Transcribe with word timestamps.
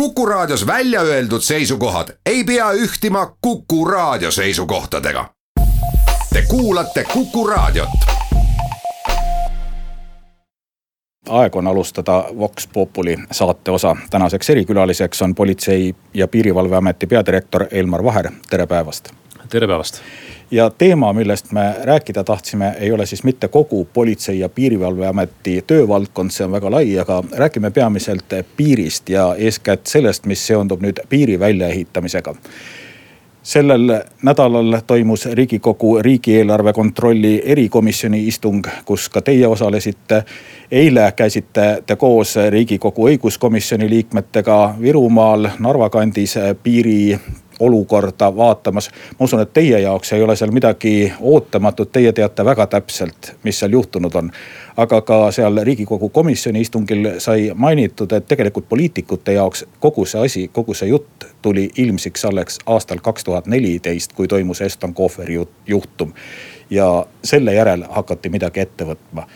Kuku 0.00 0.26
Raadios 0.26 0.66
välja 0.66 1.00
öeldud 1.00 1.40
seisukohad 1.40 2.08
ei 2.26 2.44
pea 2.44 2.72
ühtima 2.72 3.36
Kuku 3.40 3.84
Raadio 3.84 4.30
seisukohtadega. 4.30 5.30
Te 6.32 6.42
kuulate 6.48 7.04
Kuku 7.12 7.46
Raadiot. 7.46 7.88
aeg 11.28 11.56
on 11.56 11.66
alustada 11.66 12.24
Vox 12.38 12.68
Populi 12.72 13.16
saate 13.32 13.70
osa. 13.70 13.96
tänaseks 14.10 14.50
erikülaliseks 14.50 15.22
on 15.22 15.34
Politsei- 15.34 15.94
ja 16.14 16.28
Piirivalveameti 16.28 17.06
peadirektor 17.06 17.66
Elmar 17.70 18.04
Vaher, 18.04 18.30
tere 18.50 18.66
päevast. 18.66 19.08
tere 19.48 19.66
päevast 19.66 20.00
ja 20.50 20.70
teema, 20.70 21.12
millest 21.12 21.52
me 21.52 21.74
rääkida 21.82 22.24
tahtsime, 22.24 22.76
ei 22.80 22.92
ole 22.92 23.06
siis 23.06 23.24
mitte 23.24 23.48
kogu 23.48 23.88
Politsei- 23.92 24.38
ja 24.40 24.48
Piirivalveameti 24.48 25.64
töövaldkond, 25.66 26.30
see 26.30 26.46
on 26.46 26.52
väga 26.52 26.70
lai, 26.70 26.98
aga 26.98 27.22
räägime 27.32 27.70
peamiselt 27.70 28.34
piirist 28.56 29.08
ja 29.08 29.34
eeskätt 29.38 29.86
sellest, 29.86 30.26
mis 30.26 30.46
seondub 30.46 30.80
nüüd 30.80 31.00
piiri 31.08 31.38
väljaehitamisega 31.40 32.34
sellel 33.46 34.00
nädalal 34.22 34.80
toimus 34.86 35.26
riigikogu 35.26 36.02
riigieelarve 36.02 36.72
kontrolli 36.72 37.42
erikomisjoni 37.44 38.26
istung, 38.26 38.66
kus 38.84 39.08
ka 39.08 39.22
teie 39.22 39.46
osalesite. 39.46 40.24
eile 40.70 41.12
käisite 41.16 41.82
te 41.86 41.96
koos 41.96 42.36
riigikogu 42.50 43.08
õiguskomisjoni 43.08 43.90
liikmetega 43.90 44.74
Virumaal 44.80 45.48
Narva 45.58 45.90
kandis 45.90 46.34
piiri 46.62 47.18
olukorda 47.60 48.36
vaatamas. 48.36 48.90
ma 49.18 49.24
usun, 49.24 49.40
et 49.40 49.52
teie 49.52 49.80
jaoks 49.80 50.12
ei 50.12 50.22
ole 50.22 50.36
seal 50.36 50.50
midagi 50.50 51.12
ootamatut, 51.20 51.92
teie 51.92 52.12
teate 52.12 52.44
väga 52.44 52.66
täpselt, 52.66 53.34
mis 53.42 53.58
seal 53.58 53.72
juhtunud 53.72 54.14
on. 54.14 54.30
aga 54.76 55.00
ka 55.00 55.30
seal 55.30 55.60
riigikogu 55.62 56.08
komisjoni 56.08 56.60
istungil 56.60 57.08
sai 57.18 57.50
mainitud, 57.54 58.12
et 58.12 58.26
tegelikult 58.28 58.68
poliitikute 58.68 59.32
jaoks 59.32 59.64
kogu 59.80 60.04
see 60.04 60.20
asi, 60.20 60.48
kogu 60.52 60.74
see 60.74 60.88
jutt 60.88 61.26
tuli 61.42 61.70
ilmsiks 61.76 62.24
alles 62.24 62.58
aastal 62.66 62.98
kaks 63.02 63.24
tuhat 63.24 63.46
neliteist, 63.46 64.12
kui 64.12 64.28
toimus 64.28 64.60
Eston 64.60 64.94
Kohveri 64.94 65.40
juhtum. 65.66 66.12
ja 66.70 67.06
selle 67.24 67.54
järel 67.54 67.84
hakati 67.88 68.28
midagi 68.28 68.60
ette 68.60 68.84
võtma 68.84 69.26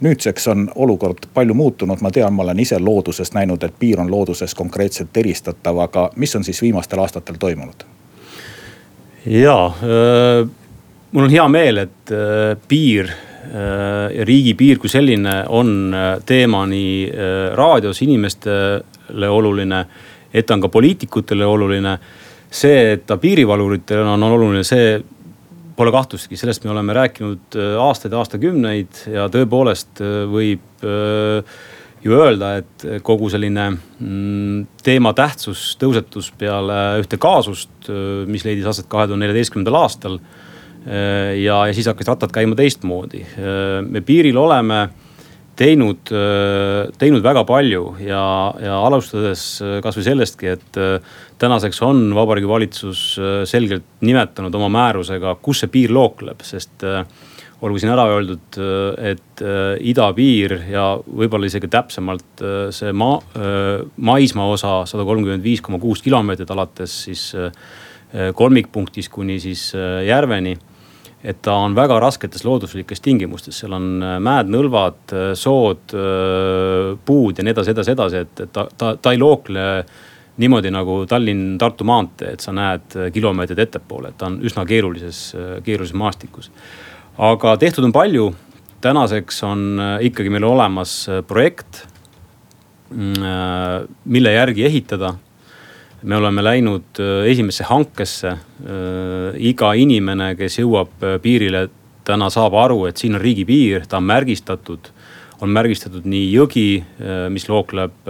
nüüdseks 0.00 0.48
on 0.48 0.70
olukord 0.74 1.28
palju 1.34 1.54
muutunud, 1.54 2.00
ma 2.00 2.10
tean, 2.10 2.34
ma 2.34 2.42
olen 2.42 2.60
ise 2.60 2.78
loodusest 2.78 3.34
näinud, 3.34 3.62
et 3.62 3.74
piir 3.78 4.00
on 4.00 4.10
looduses 4.10 4.54
konkreetselt 4.54 5.16
eristatav, 5.16 5.78
aga 5.78 6.10
mis 6.16 6.36
on 6.36 6.44
siis 6.44 6.62
viimastel 6.62 7.00
aastatel 7.00 7.38
toimunud? 7.40 7.86
ja 9.26 9.66
äh, 9.66 10.48
mul 11.10 11.24
on 11.24 11.30
hea 11.30 11.48
meel, 11.48 11.78
et 11.78 12.12
äh, 12.12 12.58
piir 12.68 13.08
äh, 13.08 14.12
ja 14.18 14.24
riigipiir 14.24 14.78
kui 14.78 14.90
selline 14.92 15.40
on 15.48 15.94
teema 16.26 16.62
nii 16.66 17.10
raadios 17.54 18.02
inimestele 18.02 19.28
oluline, 19.28 19.84
et 20.34 20.46
ta 20.46 20.54
on 20.54 20.62
ka 20.62 20.68
poliitikutele 20.68 21.46
oluline. 21.46 21.98
see, 22.50 22.92
et 22.92 23.06
ta 23.06 23.16
piirivalvuritele 23.16 24.04
on 24.06 24.22
oluline, 24.22 24.62
see 24.64 25.00
Pole 25.76 25.92
kahtlustki, 25.92 26.38
sellest 26.40 26.64
me 26.64 26.72
oleme 26.72 26.94
rääkinud 26.96 27.56
äh, 27.58 27.74
aastaid 27.84 28.14
aastakümneid 28.16 29.02
ja 29.12 29.26
tõepoolest 29.32 30.00
äh, 30.00 30.22
võib 30.32 30.84
äh, 30.86 31.58
ju 32.06 32.14
öelda, 32.16 32.54
et 32.62 32.86
kogu 33.04 33.28
selline 33.32 33.66
mm, 33.74 34.62
teema 34.86 35.12
tähtsus 35.16 35.74
tõusetus 35.80 36.30
peale 36.38 37.00
ühte 37.02 37.18
kaasust, 37.18 37.88
mis 38.30 38.44
leidis 38.46 38.68
aset 38.70 38.86
kahe 38.88 39.08
tuhande 39.08 39.24
neljateistkümnendal 39.24 39.78
aastal. 39.80 40.20
ja, 40.86 41.56
ja 41.66 41.74
siis 41.74 41.88
hakkasid 41.90 42.12
rattad 42.12 42.30
käima 42.30 42.54
teistmoodi. 42.54 43.24
me 43.90 44.00
piiril 44.06 44.38
oleme 44.38 44.84
teinud, 45.56 46.10
teinud 47.00 47.24
väga 47.24 47.42
palju 47.48 47.94
ja, 48.04 48.22
ja 48.60 48.74
alustades 48.84 49.44
kasvõi 49.84 50.04
sellestki, 50.04 50.50
et 50.52 50.80
tänaseks 51.40 51.80
on 51.86 52.10
Vabariigi 52.16 52.50
Valitsus 52.50 53.04
selgelt 53.48 53.86
nimetanud 54.04 54.54
oma 54.58 54.68
määrusega, 54.72 55.36
kus 55.42 55.64
see 55.64 55.72
piir 55.72 55.94
lookleb, 55.96 56.44
sest 56.44 56.84
olgu 57.64 57.80
siin 57.80 57.94
ära 57.94 58.04
öeldud, 58.12 58.60
et 59.00 59.44
idapiir 59.88 60.58
ja 60.68 60.90
võib-olla 61.00 61.48
isegi 61.48 61.70
täpsemalt 61.72 62.44
see 62.76 62.92
maa, 62.92 63.16
maismaa 63.96 64.52
osa 64.52 64.78
sada 64.88 65.08
kolmkümmend 65.08 65.44
viis 65.44 65.64
koma 65.64 65.80
kuus 65.80 66.04
kilomeetrit 66.04 66.52
alates 66.52 67.00
siis 67.08 67.30
kolmikpunktist 68.36 69.12
kuni 69.12 69.40
siis 69.40 69.70
järveni 70.06 70.56
et 71.26 71.38
ta 71.42 71.56
on 71.58 71.74
väga 71.74 71.98
rasketes 72.00 72.44
looduslikes 72.46 73.02
tingimustes, 73.02 73.58
seal 73.58 73.74
on 73.76 73.86
äh, 74.04 74.16
mäed, 74.22 74.50
nõlvad, 74.52 75.00
äh, 75.10 75.30
sood, 75.38 75.94
äh, 75.96 76.92
puud 77.06 77.38
ja 77.38 77.46
nii 77.46 77.54
edasi, 77.54 77.72
edasi, 77.74 77.94
edasi, 77.96 78.22
et, 78.22 78.44
et 78.44 78.52
ta, 78.54 78.66
ta, 78.78 78.92
ta 79.02 79.14
ei 79.14 79.18
lookle 79.18 79.66
niimoodi 80.36 80.70
nagu 80.70 81.00
Tallinn-Tartu 81.08 81.86
maantee, 81.88 82.34
et 82.36 82.44
sa 82.44 82.52
näed 82.54 82.94
kilomeetrid 83.14 83.64
ettepoole, 83.64 84.12
et 84.12 84.18
ta 84.20 84.28
on 84.28 84.38
üsna 84.44 84.66
keerulises, 84.68 85.20
keerulises 85.64 85.96
maastikus. 85.96 86.50
aga 87.16 87.56
tehtud 87.56 87.88
on 87.88 87.94
palju, 87.96 88.26
tänaseks 88.84 89.40
on 89.48 89.80
ikkagi 90.04 90.30
meil 90.30 90.44
olemas 90.44 90.98
projekt, 91.26 91.86
mm, 92.92 93.88
mille 94.12 94.34
järgi 94.36 94.68
ehitada 94.68 95.14
me 96.06 96.16
oleme 96.16 96.44
läinud 96.44 97.00
äh, 97.02 97.26
esimesse 97.30 97.66
hankesse. 97.66 98.36
Äh, 98.62 99.38
iga 99.50 99.72
inimene, 99.78 100.32
kes 100.38 100.60
jõuab 100.60 101.02
äh, 101.02 101.18
piirile, 101.22 101.66
täna 102.06 102.30
saab 102.30 102.54
aru, 102.60 102.84
et 102.86 103.00
siin 103.00 103.18
on 103.18 103.22
riigipiir, 103.22 103.88
ta 103.90 103.98
on 103.98 104.06
märgistatud. 104.06 104.92
on 105.42 105.50
märgistatud 105.52 106.06
nii 106.08 106.30
jõgi, 106.32 106.78
mis 107.28 107.44
lookleb 107.50 108.06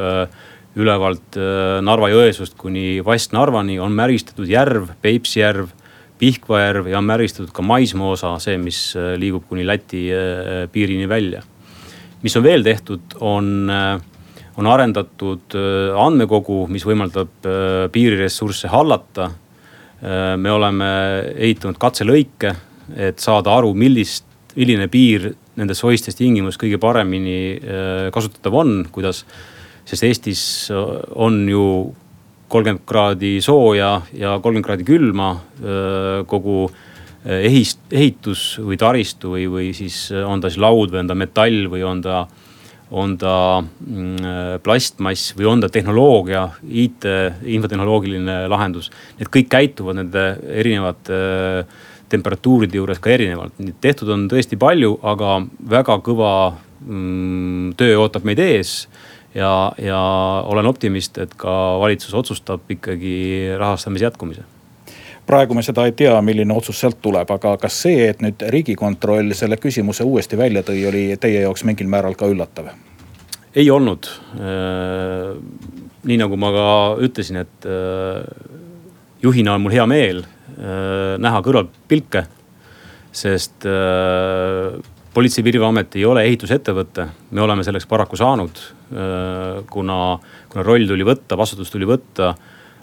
ülevalt 0.78 1.34
Narva-Jõesuust 1.82 2.54
kuni 2.60 3.00
Vask-Narvani, 3.02 3.80
on 3.82 3.96
märgistatud 3.96 4.46
järv, 4.46 4.92
Peipsi 5.02 5.40
järv, 5.40 5.72
Pihkva 6.20 6.60
järv 6.60 6.90
ja 6.92 7.00
on 7.00 7.08
märgistatud 7.08 7.50
ka 7.56 7.64
maismaa 7.66 8.12
osa, 8.12 8.36
see, 8.38 8.60
mis 8.62 8.78
liigub 9.18 9.48
kuni 9.48 9.66
Läti 9.66 10.04
piirini 10.70 11.08
välja. 11.08 11.42
mis 12.22 12.36
on 12.36 12.44
veel 12.44 12.62
tehtud, 12.62 13.18
on 13.20 13.72
on 14.56 14.68
arendatud 14.70 15.56
äh, 15.56 15.96
andmekogu, 16.00 16.64
mis 16.72 16.86
võimaldab 16.88 17.48
äh, 17.48 17.88
piiriressursse 17.92 18.70
hallata. 18.72 19.28
Äh, 20.00 20.32
me 20.40 20.52
oleme 20.52 20.88
ehitanud 21.34 21.78
katselõike, 21.80 22.54
et 22.96 23.20
saada 23.20 23.56
aru, 23.58 23.74
millist, 23.76 24.24
milline 24.56 24.88
piir 24.92 25.32
nendes 25.56 25.80
soistes 25.80 26.16
tingimustes 26.16 26.60
kõige 26.60 26.78
paremini 26.80 27.56
kasutatav 28.12 28.54
on, 28.60 28.72
kuidas. 28.92 29.22
sest 29.88 30.04
Eestis 30.04 30.42
on 31.16 31.38
ju 31.48 31.62
kolmkümmend 32.52 32.84
kraadi 32.86 33.40
sooja 33.40 34.02
ja 34.12 34.34
kolmkümmend 34.36 34.66
kraadi 34.66 34.84
külma 34.84 35.30
kogu 36.28 36.68
ehist, 37.24 37.80
ehitus 37.90 38.58
või 38.60 38.76
taristu 38.76 39.32
või, 39.32 39.46
või 39.48 39.70
siis 39.74 40.10
on 40.12 40.44
ta 40.44 40.52
siis 40.52 40.60
laud 40.60 40.92
või 40.92 41.02
on 41.02 41.10
ta 41.10 41.16
metall 41.16 41.70
või 41.72 41.84
on 41.88 42.04
ta 42.04 42.26
on 42.90 43.16
ta 43.18 43.58
mm, 43.62 44.60
plastmass 44.62 45.34
või 45.36 45.48
on 45.50 45.64
ta 45.64 45.70
tehnoloogia, 45.72 46.44
IT, 46.62 47.06
infotehnoloogiline 47.56 48.44
lahendus. 48.50 48.92
Need 49.18 49.30
kõik 49.34 49.50
käituvad 49.50 49.98
nende 49.98 50.26
erinevate 50.54 51.18
äh, 51.18 51.84
temperatuuride 52.08 52.78
juures 52.78 53.00
ka 53.02 53.10
erinevalt. 53.10 53.58
nii 53.58 53.74
et 53.74 53.80
tehtud 53.82 54.10
on 54.14 54.26
tõesti 54.30 54.58
palju, 54.58 54.96
aga 55.02 55.40
väga 55.70 55.98
kõva 56.06 56.32
mm, 56.86 57.74
töö 57.80 57.98
ootab 58.04 58.26
meid 58.28 58.42
ees. 58.42 58.86
ja, 59.34 59.72
ja 59.78 60.00
olen 60.46 60.66
optimist, 60.66 61.18
et 61.18 61.34
ka 61.36 61.78
valitsus 61.82 62.14
otsustab 62.14 62.70
ikkagi 62.70 63.56
rahastamise 63.58 64.06
jätkumise 64.06 64.46
praegu 65.26 65.54
me 65.54 65.62
seda 65.66 65.86
ei 65.86 65.94
tea, 65.96 66.14
milline 66.22 66.54
otsus 66.54 66.80
sealt 66.80 67.00
tuleb, 67.02 67.30
aga 67.34 67.56
kas 67.60 67.80
see, 67.86 68.10
et 68.10 68.22
nüüd 68.24 68.42
riigikontroll 68.52 69.34
selle 69.34 69.58
küsimuse 69.60 70.06
uuesti 70.06 70.38
välja 70.38 70.62
tõi, 70.66 70.82
oli 70.88 71.06
teie 71.20 71.42
jaoks 71.42 71.66
mingil 71.66 71.90
määral 71.90 72.14
ka 72.18 72.30
üllatav? 72.30 72.70
ei 73.56 73.70
olnud. 73.72 74.06
Äh, 74.36 75.32
nii 76.06 76.18
nagu 76.20 76.36
ma 76.36 76.52
ka 76.52 76.68
ütlesin, 77.02 77.40
et 77.40 77.64
äh, 77.64 78.20
juhina 79.24 79.54
on 79.56 79.64
mul 79.64 79.72
hea 79.72 79.86
meel 79.88 80.20
äh, 80.22 81.16
näha 81.22 81.40
kõrvalt 81.44 81.72
pilke. 81.88 82.26
sest 83.16 83.64
politsei- 85.14 85.40
ja 85.40 85.44
piirivalveamet 85.46 85.94
ei 85.96 86.02
ole 86.04 86.26
ehitusettevõte, 86.28 87.06
me 87.30 87.40
oleme 87.40 87.64
selleks 87.64 87.86
paraku 87.88 88.16
saanud. 88.16 88.58
kuna, 89.70 90.18
kuna 90.52 90.62
roll 90.62 90.84
tuli 90.86 91.04
võtta, 91.04 91.36
vastutus 91.36 91.70
tuli 91.70 91.88
võtta 91.88 92.34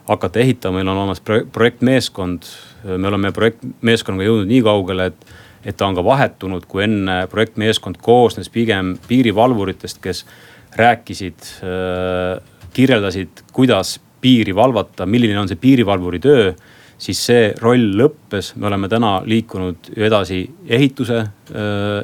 hakata 0.07 0.39
ehitama, 0.39 0.79
meil 0.79 0.87
on 0.91 0.97
olemas 0.97 1.21
projektmeeskond. 1.51 2.43
me 2.97 3.07
oleme 3.07 3.31
projektmeeskonnaga 3.31 4.27
jõudnud 4.27 4.49
nii 4.49 4.61
kaugele, 4.63 5.05
et, 5.11 5.33
et 5.65 5.77
ta 5.77 5.87
on 5.87 5.95
ka 5.95 6.03
vahetunud, 6.03 6.65
kui 6.67 6.83
enne 6.83 7.21
projektmeeskond 7.31 8.01
koosnes 8.03 8.49
pigem 8.51 8.97
piirivalvuritest, 9.07 10.01
kes 10.03 10.25
rääkisid, 10.75 11.47
kirjeldasid, 12.73 13.45
kuidas 13.53 13.99
piiri 14.21 14.55
valvata, 14.55 15.05
milline 15.05 15.39
on 15.39 15.47
see 15.47 15.59
piirivalvuri 15.61 16.19
töö 16.19 16.51
siis 17.03 17.19
see 17.25 17.47
roll 17.61 17.93
lõppes, 17.99 18.53
me 18.59 18.67
oleme 18.69 18.87
täna 18.91 19.17
liikunud 19.27 19.91
edasi 19.97 20.39
ehituse, 20.67 21.19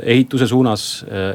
ehituse 0.04 0.48
suunas 0.50 0.86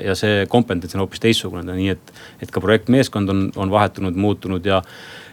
ja 0.04 0.16
see 0.18 0.44
kompetents 0.50 0.96
on 0.96 1.04
hoopis 1.04 1.22
teistsugune, 1.22 1.64
nii 1.76 1.92
et, 1.94 2.14
et 2.44 2.52
ka 2.52 2.62
projektmeeskond 2.64 3.32
on, 3.32 3.44
on 3.56 3.72
vahetunud, 3.72 4.18
muutunud 4.20 4.66
ja 4.68 4.82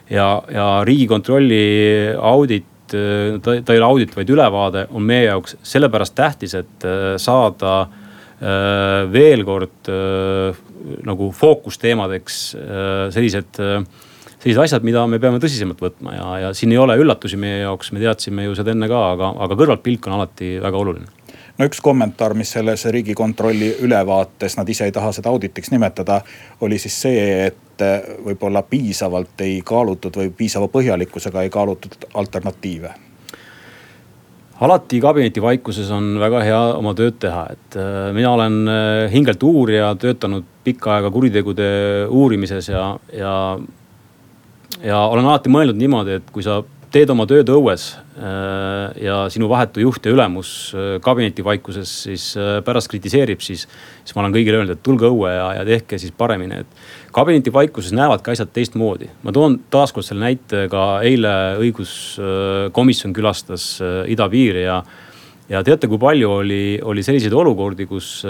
ja, 0.09 0.27
ja 0.51 0.67
riigikontrolli 0.87 1.63
audit 2.17 2.67
ta, 2.91 3.55
ta 3.63 3.73
ei 3.73 3.79
ole 3.79 3.87
audit, 3.87 4.15
vaid 4.17 4.31
ülevaade 4.33 4.85
on 4.91 5.05
meie 5.07 5.29
jaoks 5.29 5.57
sellepärast 5.63 6.15
tähtis, 6.17 6.55
et 6.59 6.87
saada 7.21 7.75
veel 9.13 9.43
kord 9.45 9.87
nagu 11.05 11.27
fookusteemadeks 11.37 12.39
sellised 13.13 13.59
sellised 14.41 14.63
asjad, 14.63 14.85
mida 14.85 15.05
me 15.07 15.21
peame 15.21 15.39
tõsisemalt 15.41 15.81
võtma 15.83 16.15
ja, 16.15 16.27
ja 16.47 16.53
siin 16.57 16.73
ei 16.73 16.81
ole 16.81 16.97
üllatusi 16.99 17.37
meie 17.39 17.61
jaoks, 17.61 17.93
me 17.93 18.01
teadsime 18.01 18.47
ju 18.47 18.57
seda 18.57 18.73
enne 18.73 18.89
ka, 18.89 19.01
aga, 19.13 19.33
aga 19.45 19.57
kõrvaltpilk 19.59 20.09
on 20.09 20.17
alati 20.17 20.55
väga 20.63 20.81
oluline 20.81 21.20
no 21.61 21.69
üks 21.69 21.81
kommentaar, 21.83 22.33
mis 22.37 22.51
selles 22.55 22.87
riigikontrolli 22.89 23.75
ülevaates, 23.85 24.57
nad 24.57 24.69
ise 24.69 24.87
ei 24.89 24.95
taha 24.95 25.11
seda 25.13 25.29
auditiks 25.29 25.69
nimetada, 25.73 26.21
oli 26.65 26.79
siis 26.81 26.97
see, 27.05 27.27
et 27.51 27.85
võib-olla 28.25 28.63
piisavalt 28.65 29.41
ei 29.45 29.61
kaalutud 29.65 30.17
või 30.17 30.33
piisava 30.37 30.67
põhjalikkusega 30.73 31.45
ei 31.45 31.53
kaalutud 31.53 32.09
alternatiive. 32.17 32.93
Alati 34.61 34.99
kabineti 35.01 35.41
vaikuses 35.41 35.89
on 35.89 36.19
väga 36.21 36.41
hea 36.45 36.59
oma 36.77 36.93
tööd 36.97 37.15
teha, 37.21 37.47
et 37.49 37.77
äh, 37.81 38.11
mina 38.13 38.35
olen 38.35 38.59
äh, 38.69 39.05
hingelt 39.13 39.41
uurija, 39.43 39.95
töötanud 39.97 40.45
pikka 40.61 40.97
aega 40.99 41.09
kuritegude 41.13 41.69
uurimises 42.09 42.69
ja, 42.69 42.83
ja 43.17 43.33
ja 44.85 44.99
olen 45.09 45.25
alati 45.25 45.49
mõelnud 45.49 45.77
niimoodi, 45.81 46.19
et 46.21 46.29
kui 46.33 46.45
sa 46.45 46.61
teed 46.91 47.11
oma 47.13 47.25
tööd 47.29 47.47
õues 47.51 47.85
äh, 48.19 48.91
ja 49.05 49.17
sinu 49.31 49.47
vahetu 49.51 49.83
juht 49.83 50.05
ja 50.05 50.11
ülemus 50.11 50.49
äh, 50.75 50.97
kabinetivaikuses 51.03 51.91
siis 52.07 52.25
äh, 52.39 52.57
pärast 52.65 52.91
kritiseerib, 52.91 53.43
siis, 53.43 53.63
siis 54.03 54.15
ma 54.15 54.25
olen 54.25 54.35
kõigile 54.35 54.59
öelnud, 54.59 54.75
et 54.75 54.83
tulge 54.83 55.07
õue 55.07 55.31
ja, 55.31 55.47
ja 55.59 55.63
tehke 55.67 55.99
siis 56.01 56.13
paremini, 56.17 56.61
et 56.65 57.15
kabinetivaikuses 57.15 57.95
näevadki 57.95 58.33
asjad 58.33 58.51
teistmoodi. 58.55 59.07
ma 59.23 59.35
toon 59.35 59.57
taaskord 59.71 60.07
selle 60.07 60.25
näite 60.25 60.65
ka 60.71 60.85
eile 61.07 61.33
õiguskomisjon 61.63 63.15
külastas 63.15 63.73
idapiiri 64.11 64.67
ja 64.67 64.81
ja 65.51 65.59
teate, 65.67 65.89
kui 65.91 65.99
palju 65.99 66.29
oli, 66.31 66.63
oli 66.87 67.03
selliseid 67.03 67.33
olukordi, 67.35 67.83
kus 67.83 68.21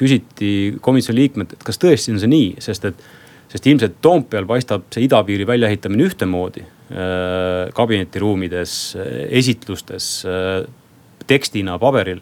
küsiti 0.00 0.78
komisjoni 0.80 1.20
liikmelt, 1.20 1.52
et 1.52 1.66
kas 1.66 1.76
tõesti 1.80 2.14
on 2.14 2.22
see 2.22 2.32
nii, 2.32 2.54
sest 2.64 2.88
et 2.88 3.04
sest 3.52 3.68
ilmselt 3.68 4.00
Toompeal 4.02 4.48
paistab 4.48 4.88
see 4.90 5.04
idapiiri 5.04 5.44
väljaehitamine 5.46 6.08
ühtemoodi 6.08 6.64
kabinetiruumides, 7.74 8.72
esitlustes, 9.34 10.10
äh, 10.28 10.66
tekstina 11.26 11.80
paberil 11.82 12.20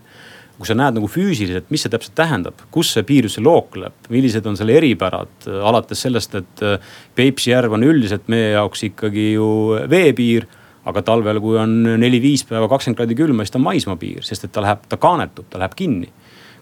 kui 0.55 0.69
sa 0.71 0.77
näed 0.79 0.95
nagu 0.95 1.09
füüsiliselt, 1.11 1.67
mis 1.75 1.83
see 1.83 1.91
täpselt 1.91 2.15
tähendab, 2.15 2.61
kus 2.73 2.93
see 2.95 3.03
piir 3.03 3.27
üldse 3.27 3.43
lookleb, 3.43 4.07
millised 4.15 4.45
on 4.47 4.55
selle 4.57 4.77
eripärad, 4.79 5.33
äh, 5.51 5.57
alates 5.67 6.05
sellest, 6.07 6.37
et 6.39 6.63
Peipsi 7.19 7.51
järv 7.51 7.75
on 7.75 7.83
üldiselt 7.85 8.29
meie 8.31 8.53
jaoks 8.53 8.87
ikkagi 8.91 9.33
ju 9.35 9.49
veepiir. 9.91 10.47
aga 10.85 11.01
talvel, 11.01 11.39
kui 11.41 11.57
on 11.57 11.79
neli-viis 11.97 12.43
päeva 12.45 12.67
kakskümmend 12.69 12.99
kraadi 12.99 13.15
külma, 13.17 13.41
siis 13.41 13.55
ta 13.55 13.57
on 13.57 13.65
maismaapiir, 13.65 14.21
sest 14.21 14.45
et 14.45 14.53
ta 14.53 14.61
läheb, 14.61 14.83
ta 14.85 14.99
kaanetub, 15.01 15.47
ta 15.49 15.59
läheb 15.59 15.75
kinni. 15.75 16.11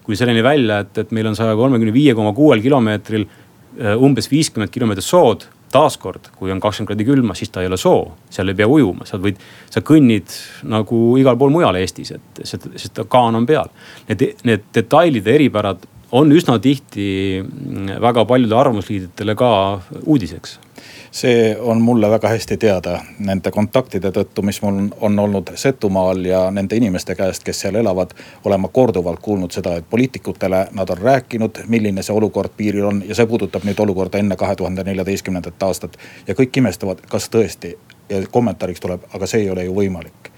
kuni 0.03 0.15
selleni 0.15 0.43
välja, 0.43 0.79
et, 0.79 0.97
et 0.97 1.11
meil 1.11 1.27
on 1.27 1.35
saja 1.35 1.55
kolmekümne 1.55 1.93
viie 1.93 2.15
koma 2.15 2.31
kuuel 2.33 2.61
kilomeetril 2.63 3.27
Äh, 3.73 3.95
umbes 3.97 4.27
viiskümmend 4.29 4.69
kilomeetrit 4.69 5.05
sood 5.07 5.47
taaskord, 5.73 6.29
kui 6.37 6.51
on 6.53 6.61
kakskümmend 6.61 6.91
kraadi 6.91 7.07
külma, 7.07 7.35
siis 7.37 7.51
ta 7.53 7.63
ei 7.63 7.69
ole 7.69 7.79
soo, 7.81 8.05
seal 8.33 8.51
ei 8.51 8.57
pea 8.57 8.67
ujuma, 8.69 9.07
sa 9.09 9.19
võid, 9.21 9.41
sa 9.73 9.81
kõnnid 9.85 10.35
nagu 10.69 11.01
igal 11.21 11.39
pool 11.39 11.53
mujal 11.53 11.79
Eestis, 11.79 12.13
et 12.15 12.43
sest, 12.43 12.69
sest 12.79 13.01
kaan 13.11 13.39
on 13.39 13.47
peal. 13.49 13.71
Need, 14.09 14.43
need 14.47 14.69
detailide 14.75 15.33
eripärad 15.37 15.87
on 16.13 16.31
üsna 16.31 16.59
tihti 16.61 17.07
mm, 17.41 17.97
väga 18.01 18.25
paljudele 18.29 18.59
arvamusliidritele 18.59 19.35
ka 19.35 19.49
uudiseks 20.05 20.59
see 21.13 21.57
on 21.59 21.81
mulle 21.81 22.09
väga 22.09 22.27
hästi 22.27 22.57
teada 22.57 22.99
nende 23.19 23.51
kontaktide 23.51 24.09
tõttu, 24.11 24.41
mis 24.41 24.61
mul 24.61 24.79
on 25.01 25.19
olnud 25.19 25.51
Setumaal 25.55 26.25
ja 26.25 26.47
nende 26.51 26.77
inimeste 26.77 27.15
käest, 27.15 27.43
kes 27.43 27.61
seal 27.61 27.75
elavad. 27.75 28.15
olen 28.43 28.61
ma 28.61 28.67
korduvalt 28.67 29.19
kuulnud 29.21 29.51
seda, 29.51 29.75
et 29.75 29.89
poliitikutele 29.89 30.67
nad 30.71 30.89
on 30.89 30.97
rääkinud, 30.97 31.63
milline 31.67 32.03
see 32.03 32.15
olukord 32.15 32.57
piiril 32.57 32.85
on 32.85 33.03
ja 33.07 33.15
see 33.15 33.29
puudutab 33.29 33.63
nüüd 33.63 33.79
olukorda 33.79 34.17
enne 34.17 34.35
kahe 34.35 34.55
tuhande 34.55 34.83
neljateistkümnendat 34.83 35.63
aastat. 35.63 35.97
ja 36.27 36.33
kõik 36.33 36.57
imestavad, 36.57 37.05
kas 37.09 37.29
tõesti 37.29 37.77
ja 38.09 38.25
kommentaariks 38.31 38.79
tuleb, 38.79 39.05
aga 39.13 39.27
see 39.27 39.45
ei 39.45 39.49
ole 39.49 39.69
ju 39.69 39.75
võimalik 39.77 40.32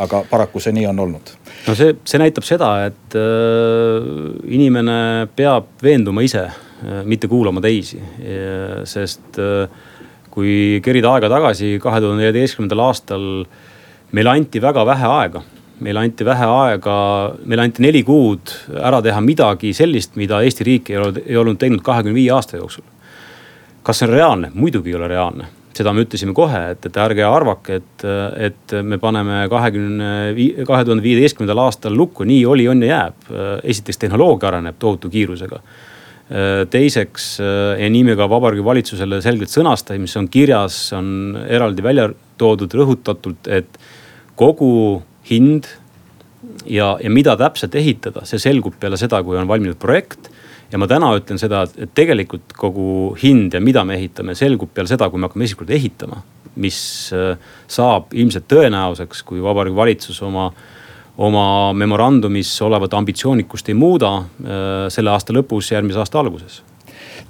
aga 0.00 0.22
paraku 0.30 0.60
see 0.60 0.74
nii 0.76 0.86
on 0.90 1.00
olnud. 1.04 1.32
no 1.66 1.74
see, 1.78 1.96
see 2.04 2.20
näitab 2.22 2.46
seda, 2.48 2.72
et 2.88 3.16
äh, 3.18 4.10
inimene 4.48 5.28
peab 5.36 5.72
veenduma 5.82 6.24
ise 6.24 6.46
äh,, 6.48 7.02
mitte 7.04 7.28
kuulama 7.28 7.60
teisi, 7.64 8.00
sest 8.88 9.40
äh, 9.40 9.66
kui 10.32 10.80
kerida 10.84 11.12
aega 11.16 11.28
tagasi, 11.28 11.76
kahe 11.82 12.00
tuhande 12.00 12.22
neljateistkümnendal 12.22 12.86
aastal 12.88 13.26
meile 14.12 14.32
anti 14.32 14.62
väga 14.62 14.86
vähe 14.88 15.10
aega 15.18 15.42
meile 15.82 16.02
anti 16.02 16.24
vähe 16.26 16.46
aega, 16.46 16.96
meile 17.48 17.66
anti 17.66 17.82
neli 17.82 18.02
kuud 18.06 18.52
ära 18.78 19.00
teha 19.04 19.20
midagi 19.24 19.72
sellist, 19.76 20.16
mida 20.20 20.42
Eesti 20.44 20.66
riik 20.68 20.92
ei 20.92 20.98
olnud, 21.00 21.22
ei 21.26 21.38
olnud 21.40 21.58
teinud 21.60 21.82
kahekümne 21.84 22.14
viie 22.16 22.30
aasta 22.34 22.60
jooksul. 22.60 22.84
kas 23.82 23.98
see 23.98 24.06
on 24.06 24.14
reaalne? 24.14 24.50
muidugi 24.54 24.92
ei 24.92 24.98
ole 24.98 25.08
reaalne. 25.08 25.48
Seda 25.76 25.92
me 25.94 26.04
ütlesime 26.04 26.34
kohe, 26.36 26.60
et, 26.74 26.88
et 26.88 26.98
ärge 27.00 27.24
arvake, 27.26 27.78
et, 27.80 28.04
et 28.48 28.74
me 28.84 28.98
paneme 29.02 29.44
kahekümne, 29.52 30.10
kahe 30.68 30.84
tuhande 30.88 31.04
viieteistkümnendal 31.04 31.64
aastal 31.64 31.96
lukku, 31.96 32.26
nii 32.28 32.44
oli, 32.48 32.68
on 32.68 32.82
ja 32.84 32.92
jääb. 32.96 33.32
esiteks 33.64 34.00
tehnoloogia 34.04 34.52
areneb 34.52 34.78
tohutu 34.78 35.10
kiirusega 35.12 35.62
teiseks 36.72 37.24
ja 37.42 37.88
nii 37.92 38.04
me 38.06 38.14
ka 38.16 38.28
Vabariigi 38.30 38.64
Valitsusele 38.64 39.18
selgelt 39.20 39.52
sõnastasime, 39.52 40.06
mis 40.06 40.16
on 40.16 40.28
kirjas, 40.32 40.76
on 40.96 41.36
eraldi 41.44 41.84
välja 41.84 42.06
toodud 42.40 42.72
rõhutatult, 42.72 43.50
et 43.52 43.76
kogu 44.38 45.02
hind 45.28 45.68
ja, 46.66 46.96
ja 47.02 47.10
mida 47.10 47.36
täpselt 47.38 47.74
ehitada, 47.78 48.24
see 48.28 48.40
selgub 48.42 48.78
peale 48.80 48.98
seda, 49.00 49.22
kui 49.24 49.38
on 49.38 49.50
valminud 49.50 49.78
projekt. 49.82 50.30
Ja 50.72 50.80
ma 50.80 50.88
täna 50.88 51.12
ütlen 51.18 51.40
seda, 51.40 51.66
et 51.76 51.92
tegelikult 51.94 52.54
kogu 52.56 53.12
hind 53.20 53.54
ja 53.54 53.60
mida 53.60 53.84
me 53.84 53.98
ehitame, 54.00 54.36
selgub 54.38 54.72
peale 54.74 54.90
seda, 54.90 55.10
kui 55.10 55.20
me 55.20 55.28
hakkame 55.28 55.44
esimest 55.46 55.62
korda 55.62 55.76
ehitama. 55.78 56.22
mis 56.52 56.78
äh, 57.16 57.38
saab 57.64 58.10
ilmselt 58.12 58.44
tõenäoseks, 58.44 59.22
kui 59.24 59.40
Vabariigi 59.40 59.76
Valitsus 59.76 60.18
oma 60.22 60.50
oma 61.22 61.72
memorandumis 61.76 62.50
olevat 62.64 62.94
ambitsioonikust 62.96 63.68
ei 63.68 63.74
muuda 63.76 64.12
äh, 64.16 64.86
selle 64.92 65.12
aasta 65.12 65.32
lõpus, 65.32 65.70
järgmise 65.72 66.00
aasta 66.00 66.20
alguses 66.20 66.62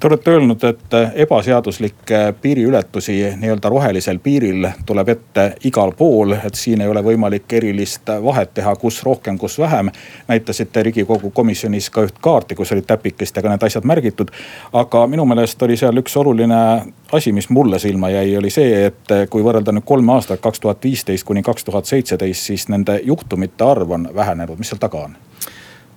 Te 0.02 0.08
olete 0.08 0.30
öelnud, 0.30 0.64
et 0.64 0.94
ebaseaduslikke 1.14 2.34
piiriületusi 2.42 3.34
nii-öelda 3.36 3.68
rohelisel 3.68 4.18
piiril 4.18 4.66
tuleb 4.86 5.08
ette 5.08 5.44
igal 5.64 5.92
pool, 5.98 6.32
et 6.32 6.58
siin 6.58 6.82
ei 6.82 6.90
ole 6.90 7.04
võimalik 7.06 7.54
erilist 7.54 8.10
vahet 8.24 8.50
teha, 8.54 8.74
kus 8.82 8.98
rohkem, 9.06 9.38
kus 9.38 9.60
vähem. 9.62 9.92
näitasite 10.28 10.82
riigikogu 10.82 11.30
komisjonis 11.30 11.90
ka 11.90 12.02
üht 12.02 12.18
kaarti, 12.20 12.58
kus 12.58 12.72
olid 12.72 12.90
täpikestega 12.90 13.54
need 13.54 13.62
asjad 13.62 13.86
märgitud. 13.86 14.34
aga 14.72 15.06
minu 15.06 15.24
meelest 15.24 15.62
oli 15.62 15.76
seal 15.76 16.02
üks 16.02 16.16
oluline 16.16 16.82
asi, 17.12 17.32
mis 17.32 17.50
mulle 17.50 17.78
silma 17.78 18.10
jäi, 18.10 18.36
oli 18.36 18.50
see, 18.50 18.86
et 18.86 19.30
kui 19.30 19.42
võrrelda 19.42 19.70
nüüd 19.72 19.86
kolme 19.86 20.18
aastat, 20.18 20.40
kaks 20.40 20.60
tuhat 20.60 20.82
viisteist 20.82 21.24
kuni 21.24 21.42
kaks 21.42 21.64
tuhat 21.64 21.86
seitseteist, 21.86 22.42
siis 22.42 22.68
nende 22.68 23.00
juhtumite 23.04 23.64
arv 23.64 23.90
on 23.90 24.10
vähenenud, 24.14 24.58
mis 24.58 24.74
seal 24.74 24.82
taga 24.82 25.06
on? 25.06 25.16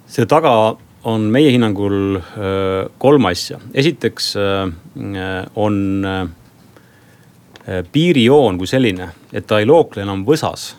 selle 0.05 0.29
taga 0.29 0.75
on 1.09 1.27
meie 1.33 1.51
hinnangul 1.53 2.17
äh, 2.17 2.87
kolm 3.01 3.29
asja. 3.29 3.59
esiteks 3.73 4.31
äh, 4.41 4.71
on 5.55 5.77
äh, 6.05 7.83
piirijoon 7.91 8.59
kui 8.61 8.69
selline, 8.69 9.09
et 9.33 9.47
ta 9.49 9.59
ei 9.61 9.65
lookle 9.65 10.03
enam 10.05 10.21
võsas, 10.27 10.75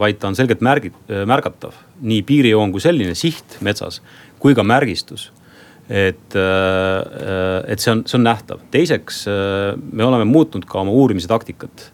vaid 0.00 0.16
ta 0.18 0.30
on 0.30 0.34
selgelt 0.34 0.62
märgid, 0.64 0.94
märgatav. 1.28 1.76
nii 2.00 2.22
piirijoon 2.26 2.72
kui 2.72 2.80
selline 2.80 3.12
siht 3.14 3.58
metsas 3.60 4.00
kui 4.40 4.56
ka 4.56 4.64
märgistus. 4.64 5.28
et, 5.92 6.34
et 6.34 7.84
see 7.84 7.92
on, 7.92 8.00
see 8.08 8.16
on 8.16 8.24
nähtav. 8.24 8.64
teiseks 8.72 9.26
me 9.92 10.08
oleme 10.08 10.24
muutnud 10.24 10.64
ka 10.64 10.80
oma 10.80 10.96
uurimise 10.96 11.28
taktikat 11.28 11.91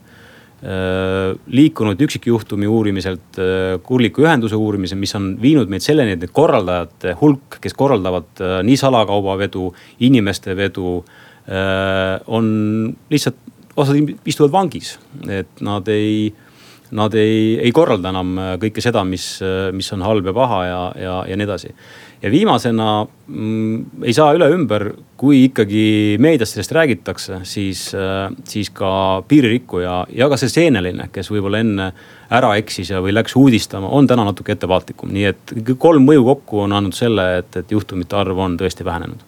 liikunud 0.59 2.01
üksikjuhtumi 2.03 2.67
uurimiselt 2.67 3.39
äh, 3.39 3.77
kurliku 3.87 4.25
ühenduse 4.25 4.59
uurimise, 4.59 4.97
mis 4.99 5.15
on 5.15 5.31
viinud 5.43 5.71
meid 5.71 5.85
selleni, 5.85 6.17
et 6.17 6.25
need 6.25 6.35
korraldajate 6.35 7.15
hulk, 7.21 7.61
kes 7.63 7.77
korraldavad 7.79 8.43
äh, 8.43 8.59
nii 8.67 8.79
salakaubavedu, 8.81 9.71
inimeste 10.09 10.57
vedu. 10.59 11.03
on 12.29 12.49
lihtsalt, 13.09 13.37
osad 13.81 14.11
istuvad 14.29 14.51
vangis, 14.53 14.91
et 15.33 15.63
nad 15.65 15.87
ei, 15.89 16.27
nad 16.93 17.15
ei, 17.17 17.55
ei 17.57 17.71
korralda 17.73 18.11
enam 18.13 18.35
kõike 18.61 18.85
seda, 18.85 19.01
mis, 19.09 19.39
mis 19.73 19.89
on 19.97 20.05
halb 20.05 20.29
ja 20.29 20.35
paha 20.37 20.59
ja, 20.67 20.83
ja, 21.01 21.15
ja 21.31 21.39
nii 21.41 21.49
edasi 21.49 21.73
ja 22.23 22.31
viimasena 22.31 23.07
mm, 23.27 23.85
ei 24.03 24.15
saa 24.17 24.33
üle 24.37 24.49
ümber, 24.55 24.91
kui 25.19 25.45
ikkagi 25.47 26.17
meedias 26.23 26.53
sellest 26.55 26.75
räägitakse, 26.77 27.41
siis, 27.49 27.89
äh, 27.95 28.29
siis 28.49 28.71
ka 28.75 29.23
piiririkkuja 29.29 29.99
ja 30.15 30.31
ka 30.31 30.39
see 30.41 30.53
seeneline, 30.53 31.09
kes 31.13 31.31
võib-olla 31.33 31.63
enne 31.63 31.91
ära 32.35 32.55
eksis 32.61 32.93
ja, 32.93 33.03
või 33.05 33.15
läks 33.17 33.37
uudistama, 33.39 33.89
on 33.89 34.07
täna 34.07 34.27
natuke 34.29 34.55
ettevaatlikum. 34.57 35.13
nii 35.15 35.29
et 35.33 35.55
kolm 35.79 36.07
mõju 36.09 36.27
kokku 36.33 36.65
on 36.67 36.77
andnud 36.77 36.97
selle, 36.97 37.31
et, 37.43 37.57
et 37.57 37.77
juhtumite 37.77 38.17
arv 38.17 38.39
on 38.39 38.59
tõesti 38.61 38.85
vähenenud. 38.85 39.25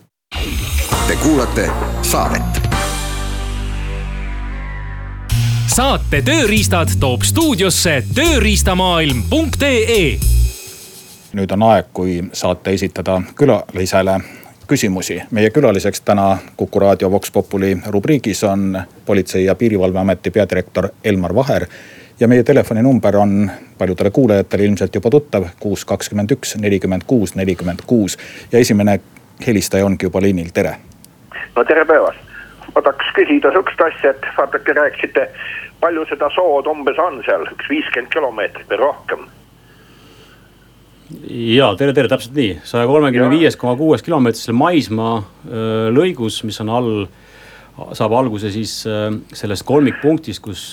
Te 1.07 1.17
kuulate 1.23 1.71
saadet 2.07 2.71
saate 5.81 6.19
Tööriistad 6.27 6.91
toob 7.01 7.23
stuudiosse 7.25 8.03
tööriistamaailm.ee. 8.13 10.40
nüüd 11.33 11.51
on 11.55 11.63
aeg, 11.63 11.91
kui 11.93 12.21
saate 12.33 12.75
esitada 12.75 13.21
külalisele 13.35 14.19
küsimusi. 14.71 15.23
meie 15.31 15.51
külaliseks 15.51 16.01
täna 16.01 16.39
Kuku 16.57 16.81
raadio 16.81 17.11
Vox 17.11 17.33
Populi 17.33 17.77
rubriigis 17.87 18.45
on 18.45 18.83
Politsei- 19.07 19.45
ja 19.45 19.55
Piirivalveameti 19.55 20.31
peadirektor 20.31 20.89
Elmar 21.05 21.35
Vaher. 21.35 21.67
ja 22.21 22.29
meie 22.29 22.43
telefoninumber 22.43 23.17
on 23.17 23.51
paljudele 23.79 24.11
kuulajatele 24.11 24.65
ilmselt 24.65 24.95
juba 24.95 25.11
tuttav, 25.11 25.45
kuus, 25.61 25.85
kakskümmend 25.85 26.31
üks, 26.31 26.57
nelikümmend 26.57 27.03
kuus, 27.07 27.35
nelikümmend 27.35 27.79
kuus. 27.87 28.19
ja 28.53 28.59
esimene 28.59 29.01
helistaja 29.47 29.87
ongi 29.87 30.07
juba 30.07 30.21
liinil, 30.21 30.51
tere. 30.55 30.77
no 31.57 31.65
tere 31.65 31.85
päevast 31.85 32.19
ma 32.75 32.83
tahaks 32.83 33.13
küsida 33.15 33.51
sihukest 33.51 33.81
asja, 33.81 34.11
et 34.11 34.27
vaadake, 34.37 34.73
rääkisite, 34.73 35.29
palju 35.81 36.05
seda 36.07 36.31
sood 36.35 36.67
umbes 36.67 36.99
on 36.99 37.23
seal, 37.27 37.47
üks 37.53 37.69
viiskümmend 37.71 38.13
kilomeetrit 38.13 38.71
või 38.71 38.79
rohkem? 38.79 39.27
Ja 41.31 41.73
tere, 41.79 41.95
tere, 41.97 42.11
täpselt 42.11 42.37
nii, 42.37 42.61
saja 42.67 42.87
kolmekümne 42.91 43.31
viies 43.33 43.59
koma 43.61 43.77
kuues 43.79 44.05
kilomeetrisel 44.07 44.57
maismaa 44.57 45.19
lõigus, 45.95 46.43
mis 46.47 46.61
on 46.63 46.71
all 46.75 46.93
saab 47.97 48.13
alguse 48.19 48.51
siis 48.53 48.75
sellest 48.85 49.65
kolmikpunktist, 49.67 50.43
kus 50.45 50.65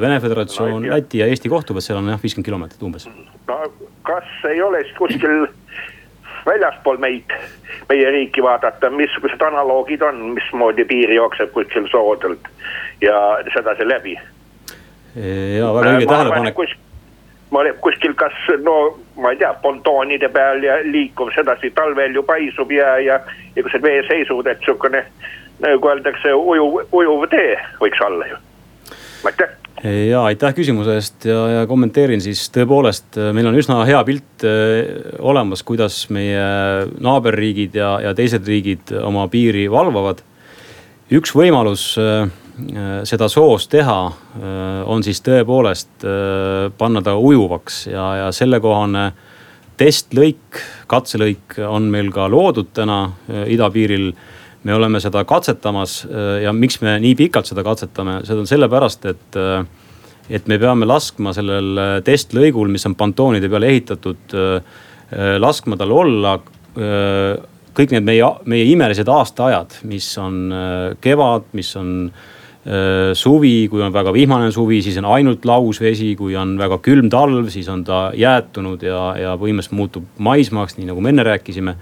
Vene 0.00 0.20
Föderatsioon, 0.22 0.86
Läti 0.92 1.20
ja 1.20 1.26
Eesti 1.26 1.50
kohtuvad, 1.50 1.84
seal 1.84 1.98
on 1.98 2.12
jah 2.12 2.22
viiskümmend 2.22 2.48
kilomeetrit 2.48 2.86
umbes. 2.86 3.08
no 3.48 3.58
kas 4.06 4.48
ei 4.50 4.62
ole 4.62 4.84
siis 4.84 4.96
kuskil 4.98 5.46
väljaspool 6.46 6.98
meid, 7.02 7.34
meie 7.88 8.10
riiki 8.14 8.42
vaadata, 8.42 8.90
missugused 8.94 9.42
analoogid 9.42 10.02
on, 10.06 10.22
mismoodi 10.38 10.86
piir 10.88 11.12
jookseb 11.16 11.52
kuskil 11.54 11.88
soodelt 11.90 12.48
ja 13.02 13.18
sedasi 13.54 13.88
läbi. 13.88 14.16
ja 15.58 15.72
väga 15.74 15.96
õige 15.96 16.10
tähelepanek. 16.12 16.76
Ma 17.50 17.62
olen 17.62 17.74
kuskil, 17.80 18.14
kas 18.18 18.34
no 18.62 18.98
ma 19.22 19.32
ei 19.32 19.40
tea, 19.40 19.52
pontoonide 19.62 20.28
peal 20.34 20.64
ja 20.64 20.80
liikuv 20.84 21.30
sedasi, 21.34 21.70
talvel 21.76 22.14
ju 22.14 22.22
paisub 22.26 22.72
jää 22.72 22.98
ja, 23.04 23.20
see 23.56 23.82
veeseisud, 23.82 24.46
et 24.46 24.64
sihukene 24.64 25.04
nagu 25.62 25.92
öeldakse, 25.92 26.34
ujuv, 26.34 26.82
ujuv 26.92 27.28
tee 27.32 27.54
võiks 27.80 28.02
olla 28.06 28.32
ju, 28.32 28.42
aitäh! 29.30 29.54
Ja 29.86 30.22
aitäh 30.24 30.54
küsimuse 30.56 30.94
eest 30.96 31.26
ja, 31.28 31.36
ja 31.52 31.64
kommenteerin 31.68 32.22
siis. 32.24 32.46
Tõepoolest, 32.50 33.18
meil 33.36 33.46
on 33.46 33.58
üsna 33.60 33.82
hea 33.86 33.98
pilt 34.08 34.44
äh, 34.48 34.88
olemas, 35.20 35.60
kuidas 35.68 35.98
meie 36.10 36.46
naaberriigid 37.04 37.76
ja, 37.76 37.90
ja 38.02 38.14
teised 38.16 38.48
riigid 38.48 38.94
oma 39.04 39.26
piiri 39.28 39.66
valvavad. 39.70 40.24
üks 41.12 41.36
võimalus 41.36 41.92
äh, 42.00 42.24
seda 43.04 43.26
soos 43.28 43.66
teha 43.68 43.98
on 44.88 45.02
siis 45.04 45.18
tõepoolest 45.20 46.06
panna 46.78 47.02
ta 47.04 47.12
ujuvaks 47.20 47.82
ja, 47.90 48.04
ja 48.22 48.28
sellekohane 48.32 49.10
testlõik, 49.76 50.60
katselõik 50.88 51.58
on 51.68 51.90
meil 51.92 52.10
ka 52.14 52.26
loodud 52.32 52.72
täna 52.76 53.00
idapiiril. 53.46 54.12
Me 54.66 54.74
oleme 54.74 54.98
seda 54.98 55.22
katsetamas 55.28 56.00
äh, 56.08 56.40
ja 56.42 56.52
miks 56.56 56.80
me 56.82 56.96
nii 56.98 57.14
pikalt 57.14 57.46
seda 57.46 57.62
katsetame, 57.62 58.18
seda 58.26 58.42
on 58.42 58.48
sellepärast, 58.50 59.04
et 59.12 59.38
äh, 59.38 59.60
et 60.26 60.48
me 60.50 60.56
peame 60.58 60.88
laskma 60.88 61.30
sellel 61.36 61.78
äh, 61.78 61.90
testlõigul, 62.02 62.72
mis 62.72 62.86
on 62.88 62.96
pantoonide 62.98 63.50
peale 63.52 63.68
ehitatud, 63.70 64.34
laskma 65.38 65.76
tal 65.78 65.92
olla 65.94 66.32
kõik 67.78 67.92
need 67.94 68.02
meie, 68.02 68.26
meie 68.50 68.64
imelised 68.66 69.06
aastaajad, 69.06 69.76
mis 69.86 70.08
on 70.18 70.50
kevad, 70.98 71.46
mis 71.54 71.70
on 71.78 71.92
suvi, 73.14 73.68
kui 73.70 73.82
on 73.84 73.92
väga 73.94 74.10
vihmane 74.10 74.48
suvi, 74.50 74.80
siis 74.82 74.96
on 74.98 75.06
ainult 75.14 75.44
lausvesi, 75.46 76.08
kui 76.18 76.34
on 76.34 76.56
väga 76.58 76.80
külm 76.82 77.06
talv, 77.12 77.46
siis 77.54 77.68
on 77.70 77.84
ta 77.86 78.08
jäätunud 78.16 78.82
ja, 78.82 79.02
ja 79.20 79.34
põhimõtteliselt 79.38 79.78
muutub 79.78 80.08
maismaaks, 80.18 80.74
nii 80.74 80.88
nagu 80.88 81.04
me 81.04 81.12
enne 81.14 81.22
rääkisime 81.28 81.76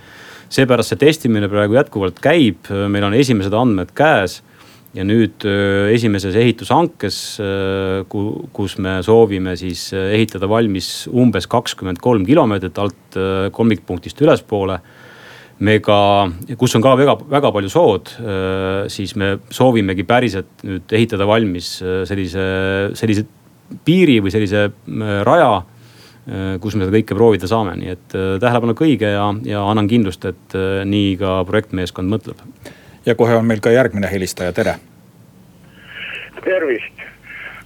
seepärast 0.54 0.92
see 0.92 1.00
testimine 1.00 1.48
praegu 1.50 1.78
jätkuvalt 1.78 2.18
käib, 2.22 2.68
meil 2.90 3.06
on 3.06 3.16
esimesed 3.18 3.54
andmed 3.56 3.94
käes. 3.96 4.42
ja 4.94 5.02
nüüd 5.02 5.42
äh, 5.42 5.88
esimeses 5.90 6.36
ehitushankes, 6.38 7.16
äh, 7.42 8.04
kus 8.54 8.76
me 8.78 9.00
soovime 9.02 9.56
siis 9.58 9.88
äh, 9.90 10.12
ehitada 10.14 10.46
valmis 10.46 11.08
umbes 11.10 11.48
kakskümmend 11.50 11.98
kolm 11.98 12.22
kilomeetrit 12.22 12.78
alt 12.78 13.18
kolmikpunktist 13.56 14.22
ülespoole 14.22 14.78
me 15.58 15.78
ka, 15.84 15.98
kus 16.58 16.74
on 16.74 16.82
ka 16.82 16.96
väga, 16.98 17.14
väga 17.30 17.52
palju 17.54 17.70
sood, 17.70 18.10
siis 18.90 19.14
me 19.20 19.36
soovimegi 19.54 20.02
päriselt 20.08 20.64
nüüd 20.66 20.94
ehitada 20.96 21.28
valmis 21.28 21.76
sellise, 21.78 22.46
sellise 22.98 23.26
piiri 23.86 24.18
või 24.24 24.34
sellise 24.34 24.66
raja 25.24 25.62
Äh, 26.24 26.54
kus 26.56 26.72
me 26.72 26.86
seda 26.86 26.96
kõike 26.96 27.16
proovida 27.18 27.48
saame, 27.50 27.74
nii 27.76 27.90
et 27.92 28.14
äh, 28.16 28.28
tähelepanek 28.40 28.80
õige 28.80 29.10
ja, 29.12 29.26
ja 29.44 29.60
annan 29.68 29.90
kindlust, 29.90 30.24
et 30.24 30.54
äh, 30.56 30.80
nii 30.88 31.18
ka 31.20 31.42
projektmeeskond 31.44 32.08
mõtleb. 32.08 32.40
ja 33.04 33.12
kohe 33.14 33.34
on 33.36 33.44
meil 33.44 33.60
ka 33.60 33.68
järgmine 33.74 34.08
helistaja, 34.08 34.54
tere. 34.56 34.78
tervist, 36.40 37.04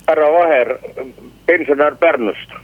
härra 0.09 0.33
Vaher, 0.35 0.73
pensionär 1.47 1.95
Pärnust. 2.03 2.59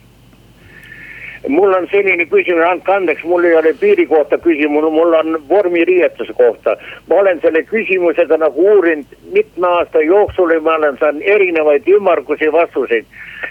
Mul 1.48 1.74
on 1.74 1.86
selline 1.90 2.26
küsimus, 2.26 2.64
andke 2.68 2.92
andeks, 2.92 3.24
mul 3.24 3.44
ei 3.44 3.56
ole 3.56 3.74
piiri 3.80 4.06
kohta 4.06 4.38
küsimus, 4.38 4.86
mul 4.92 5.16
on 5.18 5.38
vormiriietuse 5.48 6.32
kohta. 6.32 6.76
ma 7.08 7.14
olen 7.14 7.40
selle 7.40 7.62
küsimusega 7.62 8.36
nagu 8.36 8.68
uurinud 8.74 9.16
mitme 9.32 9.66
aasta 9.66 10.02
jooksul 10.02 10.50
ja 10.50 10.60
ma 10.60 10.74
olen 10.74 10.96
saanud 11.00 11.22
erinevaid 11.24 11.88
ümmargusi 11.88 12.52
vastuseid. 12.52 13.04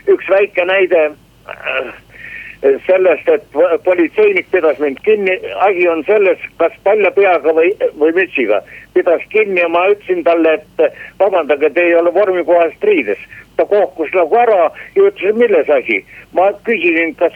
üks 0.08 0.30
väike 0.30 0.66
näide 0.66 1.06
äh, 1.06 1.94
sellest, 2.88 3.28
et 3.28 3.46
politseinik 3.84 4.48
pidas 4.52 4.80
mind 4.80 4.98
kinni, 5.04 5.40
asi 5.60 5.88
on 5.90 6.04
selles, 6.08 6.40
kas 6.58 6.76
palja 6.84 7.12
peaga 7.12 7.54
või, 7.56 7.74
või 8.00 8.14
mütsiga. 8.16 8.62
pidas 8.94 9.22
kinni 9.30 9.60
ja 9.62 9.70
ma 9.70 9.88
ütlesin 9.92 10.24
talle, 10.24 10.54
et 10.54 10.94
vabandage, 11.20 11.70
te 11.70 11.82
ei 11.82 11.96
ole 11.96 12.14
vormikohast 12.14 12.84
riides. 12.84 13.20
Ta 13.58 13.66
kohkus 13.70 14.12
nagu 14.16 14.38
ära 14.38 14.70
ja 14.96 15.08
ütles, 15.08 15.36
milles 15.38 15.70
asi. 15.70 16.04
ma 16.34 16.50
küsisin, 16.68 17.16
kas 17.16 17.34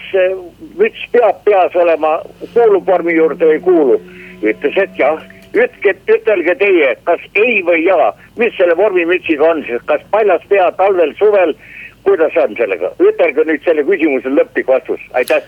müts 0.80 1.04
peab 1.14 1.44
peas 1.46 1.76
olema, 1.76 2.20
kuulub 2.54 2.88
vormi 2.88 3.14
juurde 3.18 3.46
või 3.46 3.60
ei 3.60 3.66
kuulu. 3.66 4.00
ütles, 4.42 4.78
et 4.78 5.00
jah. 5.00 5.22
Ütke, 5.58 5.94
ütelge 6.12 6.54
teie, 6.60 6.90
kas 7.08 7.22
ei 7.40 7.62
või 7.66 7.86
jaa, 7.86 8.12
mis 8.38 8.54
selle 8.58 8.76
vormimütsiga 8.78 9.46
on? 9.48 9.64
Siis, 9.66 9.82
kas 9.90 10.04
paljas 10.12 10.44
pea 10.50 10.68
talvel, 10.78 11.14
suvel? 11.18 11.56
Kuidas 12.04 12.36
on 12.40 12.54
sellega, 12.60 12.92
ütelge 13.04 13.46
nüüd 13.48 13.64
selle 13.66 13.84
küsimuse 13.88 14.30
lõplik 14.32 14.68
vastus, 14.68 15.02
aitäh! 15.18 15.42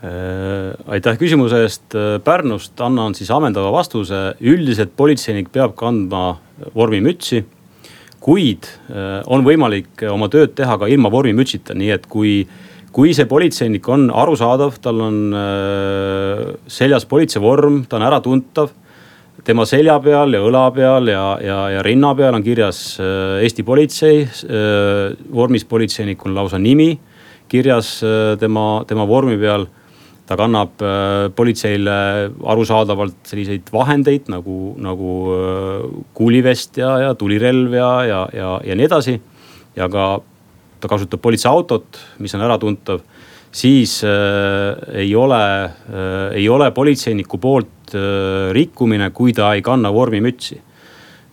Äh, 0.00 0.74
aitäh 0.88 1.16
küsimuse 1.20 1.62
eest, 1.64 1.96
Pärnust 2.24 2.78
annan 2.80 3.14
siis 3.16 3.30
ammendava 3.34 3.72
vastuse, 3.74 4.34
üldiselt 4.40 4.94
politseinik 4.96 5.50
peab 5.52 5.74
kandma 5.76 6.40
vormimütsi. 6.74 7.44
Kuid 8.20 8.68
äh, 8.90 9.20
on 9.26 9.44
võimalik 9.46 10.04
oma 10.10 10.28
tööd 10.32 10.54
teha 10.58 10.76
ka 10.80 10.88
ilma 10.90 11.12
vormimütsita, 11.12 11.76
nii 11.76 11.94
et 11.94 12.06
kui, 12.10 12.44
kui 12.92 13.14
see 13.16 13.28
politseinik 13.30 13.88
on 13.88 14.10
arusaadav, 14.12 14.76
tal 14.84 15.00
on 15.06 15.22
äh, 15.36 16.44
seljas 16.68 17.08
politseivorm, 17.08 17.84
ta 17.88 18.00
on 18.00 18.06
äratuntav 18.10 18.76
tema 19.44 19.64
selja 19.68 19.96
peal 20.04 20.34
ja 20.34 20.40
õla 20.44 20.64
peal 20.74 21.08
ja, 21.10 21.24
ja, 21.44 21.58
ja 21.76 21.84
rinna 21.84 22.12
peal 22.16 22.36
on 22.36 22.44
kirjas 22.44 22.82
äh, 23.00 23.40
Eesti 23.44 23.64
politsei. 23.66 24.24
Äh, 24.24 25.16
vormis 25.32 25.64
politseinikul 25.68 26.34
lausa 26.36 26.60
nimi 26.60 26.92
kirjas 27.50 27.98
äh, 28.04 28.36
tema, 28.40 28.84
tema 28.86 29.06
vormi 29.08 29.38
peal. 29.40 29.66
Ta 30.30 30.36
kannab 30.38 30.78
politseile 31.34 31.94
arusaadavalt 32.52 33.26
selliseid 33.26 33.72
vahendeid 33.74 34.28
nagu, 34.30 34.76
nagu 34.78 35.14
kuulivest 36.14 36.78
ja, 36.78 36.92
ja 37.02 37.16
tulirelv 37.18 37.74
ja, 37.74 37.88
ja, 38.06 38.20
ja, 38.32 38.50
ja 38.62 38.76
nii 38.78 38.86
edasi. 38.86 39.16
ja 39.74 39.88
ka 39.90 40.04
ta 40.80 40.88
kasutab 40.88 41.18
politseiautot, 41.24 41.98
mis 42.22 42.34
on 42.38 42.46
äratuntav 42.46 43.02
siis 43.52 44.04
äh, 44.04 44.94
ei 44.94 45.14
ole 45.16 45.64
äh,, 45.64 46.32
ei 46.32 46.48
ole 46.48 46.70
politseiniku 46.70 47.38
poolt 47.38 47.94
äh, 47.94 48.52
rikkumine, 48.52 49.10
kui 49.10 49.32
ta 49.32 49.52
ei 49.54 49.62
kanna 49.62 49.92
vormimütsi 49.92 50.58
äh,. 50.58 50.69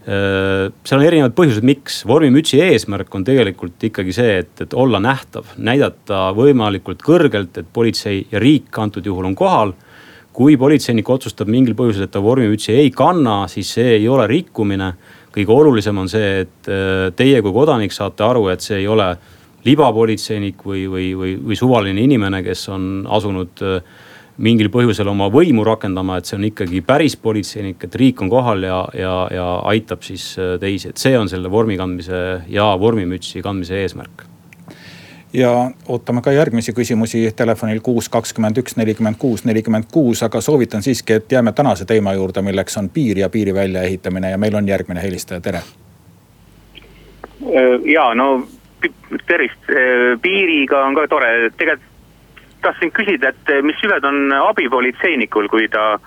Seal 0.08 1.02
on 1.02 1.04
erinevad 1.04 1.34
põhjused, 1.36 1.66
miks, 1.68 1.98
vormimütsi 2.08 2.62
eesmärk 2.64 3.12
on 3.18 3.26
tegelikult 3.28 3.82
ikkagi 3.90 4.14
see, 4.16 4.38
et, 4.44 4.54
et 4.64 4.76
olla 4.78 5.02
nähtav, 5.04 5.50
näidata 5.60 6.30
võimalikult 6.38 7.04
kõrgelt, 7.04 7.60
et 7.60 7.68
politsei 7.74 8.22
ja 8.32 8.40
riik 8.40 8.80
antud 8.80 9.06
juhul 9.06 9.28
on 9.28 9.36
kohal. 9.36 9.76
kui 10.38 10.54
politseinik 10.54 11.10
otsustab 11.10 11.50
mingil 11.50 11.74
põhjusel, 11.74 12.06
et 12.06 12.12
ta 12.14 12.22
vormimütsi 12.22 12.72
ei 12.72 12.92
kanna, 12.94 13.48
siis 13.50 13.72
see 13.74 13.96
ei 13.98 14.08
ole 14.08 14.28
rikkumine. 14.28 14.94
kõige 15.34 15.52
olulisem 15.52 15.98
on 15.98 16.10
see, 16.10 16.42
et 16.42 16.70
äh, 16.70 17.12
teie 17.16 17.42
kui 17.42 17.52
kodanik 17.52 17.92
saate 17.92 18.24
aru, 18.24 18.48
et 18.48 18.62
see 18.62 18.78
ei 18.78 18.88
ole 18.88 19.18
libapolitseinik 19.66 20.64
või, 20.64 20.88
või, 20.88 21.14
või, 21.18 21.36
või 21.44 21.56
suvaline 21.56 22.02
inimene, 22.02 22.44
kes 22.44 22.70
on 22.70 23.06
asunud 23.10 23.62
äh, 23.62 23.82
mingil 24.38 24.70
põhjusel 24.74 25.10
oma 25.10 25.30
võimu 25.34 25.66
rakendama, 25.66 26.20
et 26.20 26.30
see 26.30 26.38
on 26.38 26.46
ikkagi 26.48 26.82
päris 26.86 27.18
politseinik, 27.18 27.84
et 27.88 27.96
riik 27.98 28.22
on 28.22 28.30
kohal 28.30 28.64
ja, 28.64 28.80
ja, 28.94 29.14
ja 29.34 29.48
aitab 29.72 30.06
siis 30.06 30.30
teisi, 30.62 30.94
et 30.94 31.02
see 31.02 31.18
on 31.18 31.30
selle 31.30 31.52
vormi 31.52 31.78
kandmise 31.80 32.24
ja 32.54 32.70
vormimütsi 32.80 33.42
kandmise 33.46 33.82
eesmärk. 33.82 34.28
Ja 35.34 35.52
ootame 35.92 36.22
ka 36.24 36.32
järgmisi 36.32 36.72
küsimusi. 36.74 37.26
Telefonil 37.36 37.82
kuus, 37.84 38.08
kakskümmend 38.10 38.58
üks, 38.62 38.78
nelikümmend 38.80 39.20
kuus, 39.20 39.44
nelikümmend 39.46 39.90
kuus, 39.92 40.22
aga 40.24 40.40
soovitan 40.42 40.86
siiski, 40.86 41.18
et 41.18 41.32
jääme 41.32 41.52
tänase 41.52 41.86
teema 41.86 42.14
juurde, 42.16 42.42
milleks 42.42 42.80
on 42.80 42.88
piir 42.90 43.20
ja 43.20 43.30
piiri 43.30 43.54
väljaehitamine. 43.54 44.32
Ja 44.32 44.38
meil 44.38 44.56
on 44.56 44.68
järgmine 44.68 45.04
helistaja, 45.04 45.42
tere. 45.42 45.62
ja 47.92 48.08
no 48.16 48.48
tervist, 49.28 49.68
piiriga 50.22 50.86
on 50.86 50.96
ka 50.96 51.08
tore, 51.12 51.52
tegelikult 51.58 51.97
tahtsin 52.68 52.92
küsida, 52.92 53.32
et 53.32 53.52
eh, 53.52 53.62
mis 53.66 53.78
hüved 53.84 54.06
on 54.08 54.34
abipolitseinikul, 54.50 55.48
kui 55.52 55.68
ta 55.72 55.98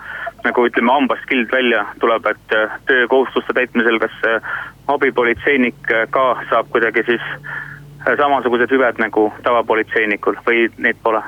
nagu 0.45 0.65
ütleme, 0.67 0.93
hambast 0.93 1.25
kild 1.29 1.51
välja 1.53 1.83
tuleb, 2.01 2.27
et 2.29 2.55
eh, 2.57 2.77
töökohustuste 2.89 3.55
täitmisel, 3.57 3.99
kas 4.01 4.15
eh, 4.29 4.53
abipolitseinik 4.91 5.81
ka 6.13 6.25
saab 6.49 6.71
kuidagi 6.73 7.05
siis 7.07 7.27
samasugused 8.05 8.71
hüved 8.73 8.97
nagu 9.01 9.27
tavapolitseinikul 9.45 10.39
või 10.47 10.65
neid 10.81 10.97
pole? 11.03 11.21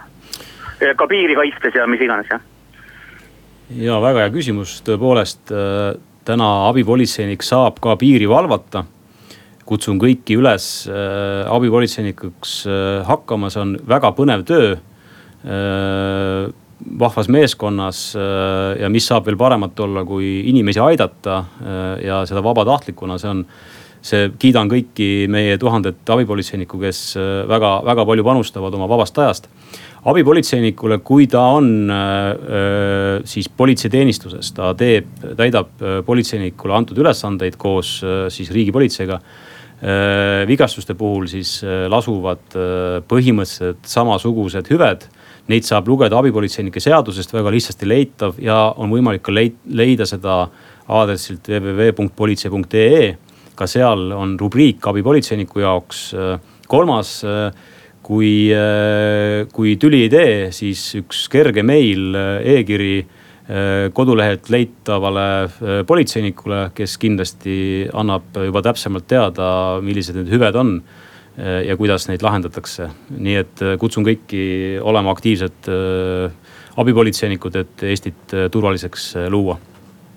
ka 0.98 1.06
piiri 1.08 1.36
kaitstes 1.38 1.78
ja 1.78 1.86
mis 1.88 2.02
iganes, 2.02 2.28
jah. 2.28 2.42
ja 3.78 4.00
väga 4.04 4.26
hea 4.26 4.32
küsimus, 4.34 4.74
tõepoolest 4.84 5.54
täna 6.28 6.48
abipolitseinik 6.68 7.46
saab 7.46 7.78
ka 7.80 7.94
piiri 8.02 8.26
valvata 8.28 8.82
kutsun 9.70 10.02
kõiki 10.02 10.36
üles 10.42 10.66
abipolitseinikuks 10.90 12.56
hakkama, 13.08 13.54
see 13.54 13.62
on 13.64 13.78
väga 13.88 14.12
põnev 14.18 14.44
töö 14.50 14.74
vahvas 17.00 17.30
meeskonnas 17.32 18.02
äh, 18.16 18.82
ja 18.82 18.90
mis 18.92 19.08
saab 19.08 19.28
veel 19.28 19.38
paremat 19.40 19.80
olla, 19.86 20.04
kui 20.08 20.42
inimesi 20.50 20.82
aidata 20.84 21.40
äh, 21.40 21.86
ja 22.08 22.24
seda 22.30 22.44
vabatahtlikuna, 22.44 23.18
see 23.22 23.32
on 23.32 23.46
see, 24.04 24.28
kiidan 24.40 24.72
kõiki 24.72 25.30
meie 25.32 25.56
tuhandet 25.60 26.10
abipolitseinikku, 26.16 26.80
kes 26.82 27.14
väga-väga 27.48 28.04
palju 28.10 28.26
panustavad 28.28 28.76
oma 28.76 28.90
vabast 28.92 29.20
ajast. 29.24 29.48
abipolitseinikule, 30.12 30.98
kui 31.00 31.30
ta 31.32 31.46
on 31.56 31.88
siis 33.24 33.48
politseiteenistuses, 33.48 34.50
ta 34.52 34.74
teeb, 34.76 35.08
täidab 35.40 35.72
politseinikule 36.04 36.76
antud 36.76 37.00
ülesandeid 37.00 37.56
koos 37.56 38.02
siis 38.28 38.52
riigipolitseiga 38.52 39.22
vigastuste 40.52 40.98
puhul 41.00 41.30
siis 41.32 41.62
lasuvad 41.64 42.44
põhimõtteliselt 43.08 43.88
samasugused 43.88 44.68
hüved 44.76 45.08
Neid 45.52 45.66
saab 45.68 45.90
lugeda 45.92 46.16
abipolitseinike 46.22 46.80
seadusest, 46.80 47.34
väga 47.36 47.52
lihtsasti 47.52 47.88
leitav 47.90 48.38
ja 48.40 48.70
on 48.80 48.94
võimalik 48.94 49.26
ka 49.26 49.34
leida 49.36 50.08
seda 50.08 50.46
aadressilt 50.88 51.50
www.politsei.ee. 51.52 53.10
ka 53.56 53.68
seal 53.68 54.14
on 54.16 54.38
rubriik 54.40 54.88
abipolitseiniku 54.88 55.60
jaoks. 55.60 56.14
kolmas, 56.68 57.12
kui, 58.02 58.32
kui 59.52 59.76
tüli 59.78 60.02
ei 60.06 60.10
tee, 60.10 60.40
siis 60.52 60.88
üks 60.98 61.28
kerge 61.30 61.64
meil 61.64 62.16
e, 62.16 62.26
e-kiri 62.56 62.96
kodulehelt 63.94 64.48
leitavale 64.50 65.84
politseinikule, 65.86 66.70
kes 66.74 66.96
kindlasti 66.98 67.56
annab 67.94 68.40
juba 68.40 68.62
täpsemalt 68.64 69.06
teada, 69.12 69.48
millised 69.84 70.16
need 70.16 70.32
hüved 70.32 70.56
on 70.56 70.78
Äh, 70.80 71.03
ja 71.38 71.78
kuidas 71.78 72.08
neid 72.08 72.22
lahendatakse. 72.22 72.90
nii 73.18 73.36
et 73.36 73.62
äh, 73.62 73.78
kutsun 73.80 74.06
kõiki 74.06 74.80
olema 74.82 75.12
aktiivsed 75.12 75.70
äh, 75.70 76.32
abipolitseinikud, 76.78 77.56
et 77.56 77.84
Eestit 77.84 78.36
turvaliseks 78.52 79.16
luua. 79.30 79.58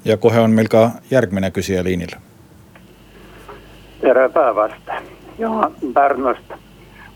ja 0.04 0.16
kohe 0.16 0.40
on 0.40 0.50
meil 0.50 0.68
ka 0.68 0.90
järgmine 1.10 1.50
küsija 1.50 1.84
liinil. 1.84 2.16
tere 4.00 4.28
päevast, 4.28 4.92
Juhan 5.38 5.72
Pärnust. 5.94 6.52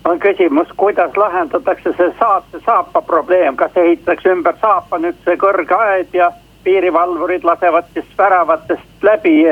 on 0.04 0.18
küsimus, 0.18 0.68
kuidas 0.76 1.16
lahendatakse 1.16 1.92
see 1.96 2.14
saate 2.18 2.60
saapa 2.66 3.02
probleem, 3.02 3.56
kas 3.56 3.76
ehitatakse 3.76 4.28
ümber 4.28 4.56
saapa 4.60 4.98
nüüd 4.98 5.16
see 5.24 5.36
kõrge 5.36 5.76
aed 5.76 6.14
ja 6.14 6.32
piirivalvurid 6.64 7.44
lasevad 7.44 7.84
siis 7.94 8.06
väravatest 8.18 9.02
läbi 9.02 9.44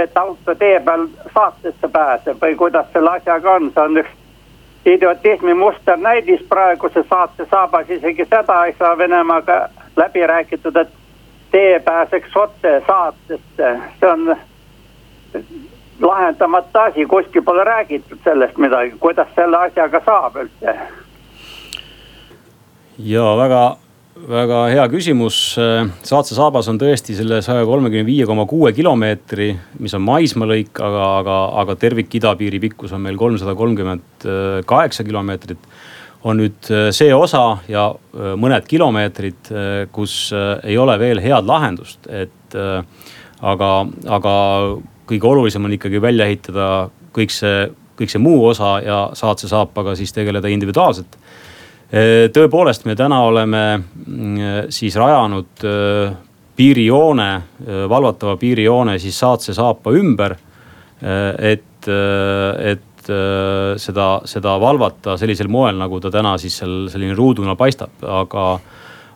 et 0.00 0.16
auto 0.18 0.54
tee 0.54 0.80
peal 0.80 1.06
saatesse 1.34 1.88
pääseb 1.88 2.42
või 2.42 2.56
kuidas 2.56 2.86
selle 2.92 3.10
asjaga 3.10 3.52
on, 3.58 3.70
see 3.74 3.82
on 3.82 4.00
üks 4.02 4.16
idiotismi 4.86 5.54
musternäidis 5.54 6.42
praeguse 6.48 7.04
saate 7.08 7.46
saabas, 7.50 7.90
isegi 7.90 8.24
seda 8.24 8.64
ei 8.64 8.74
saa 8.78 8.98
Venemaaga 8.98 9.68
läbi 9.96 10.26
räägitud, 10.26 10.76
et 10.76 10.88
tee 11.50 11.80
pääseks 11.80 12.36
otse 12.36 12.82
saatesse, 12.86 13.74
see 14.00 14.10
on 14.10 14.36
lahendamata 16.00 16.82
asi, 16.82 17.06
kuskil 17.06 17.42
pole 17.42 17.64
räägitud 17.64 18.18
sellest 18.24 18.56
midagi, 18.56 18.94
kuidas 19.00 19.28
selle 19.34 19.56
asjaga 19.56 20.00
saab 20.04 20.36
üldse. 20.36 20.78
ja 22.98 23.36
väga 23.36 23.76
väga 24.28 24.64
hea 24.72 24.84
küsimus. 24.92 25.36
Saatse 26.06 26.36
saabas 26.36 26.68
on 26.70 26.78
tõesti 26.80 27.14
selle 27.18 27.40
saja 27.44 27.64
kolmekümne 27.68 28.06
viie 28.06 28.26
koma 28.28 28.46
kuue 28.50 28.72
kilomeetri, 28.76 29.50
mis 29.82 29.94
on 29.96 30.04
maismaalõik, 30.06 30.72
aga, 30.76 31.06
aga, 31.20 31.38
aga 31.62 31.76
tervik 31.80 32.14
idapiiri 32.20 32.60
pikkus 32.66 32.94
on 32.96 33.04
meil 33.06 33.18
kolmsada 33.20 33.54
kolmkümmend 33.58 34.28
kaheksa 34.68 35.06
kilomeetrit. 35.06 35.70
on 36.20 36.36
nüüd 36.36 36.66
äh, 36.68 36.90
see 36.92 37.14
osa 37.16 37.62
ja 37.64 37.86
äh, 37.96 38.34
mõned 38.36 38.66
kilomeetrid, 38.68 39.38
äh, 39.48 39.68
kus 39.88 40.34
ei 40.68 40.76
ole 40.76 40.98
veel 41.00 41.20
head 41.24 41.46
lahendust, 41.48 42.04
et 42.12 42.56
aga, 43.40 43.70
aga 44.04 44.34
kõige 45.08 45.30
olulisem 45.30 45.64
on 45.64 45.72
ikkagi 45.72 46.02
välja 46.02 46.26
ehitada 46.28 46.90
kõik 47.16 47.32
see, 47.32 47.70
kõik 47.96 48.12
see 48.12 48.20
muu 48.20 48.44
osa 48.50 48.74
ja 48.84 48.98
Saatse 49.16 49.48
saapaga 49.48 49.94
siis 49.96 50.12
tegeleda 50.12 50.52
individuaalselt 50.52 51.16
tõepoolest, 51.90 52.84
me 52.86 52.94
täna 52.94 53.18
oleme 53.26 53.62
mm, 53.78 54.36
siis 54.70 54.94
rajanud 54.98 55.64
äh, 55.66 56.12
piirijoone, 56.56 57.30
äh, 57.34 57.88
valvatava 57.90 58.36
piirijoone 58.38 58.98
siis 59.02 59.18
Saatse 59.18 59.54
saapa 59.54 59.94
ümber. 59.96 60.36
et, 61.00 61.86
et 62.60 63.08
seda, 63.80 64.06
seda 64.28 64.50
valvata 64.60 65.14
sellisel 65.16 65.48
moel, 65.48 65.78
nagu 65.80 65.96
ta 65.96 66.10
täna 66.12 66.34
siis 66.36 66.58
seal 66.60 66.90
selline 66.92 67.14
ruuduna 67.16 67.54
paistab, 67.56 67.94
aga, 68.04 68.44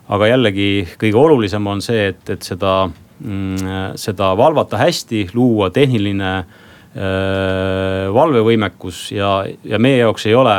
aga 0.09 0.29
jällegi 0.31 0.87
kõige 0.97 1.19
olulisem 1.21 1.67
on 1.69 1.83
see, 1.85 2.07
et, 2.09 2.23
et 2.33 2.41
seda, 2.41 2.89
mm, 3.19 3.93
seda 4.01 4.31
valvata 4.33 4.81
hästi, 4.81 5.27
luua 5.37 5.69
tehniline 5.69 6.33
valvevõimekus 8.17 9.11
ja, 9.13 9.45
ja 9.45 9.77
meie 9.77 10.01
jaoks 10.01 10.25
ei 10.25 10.33
ole 10.41 10.57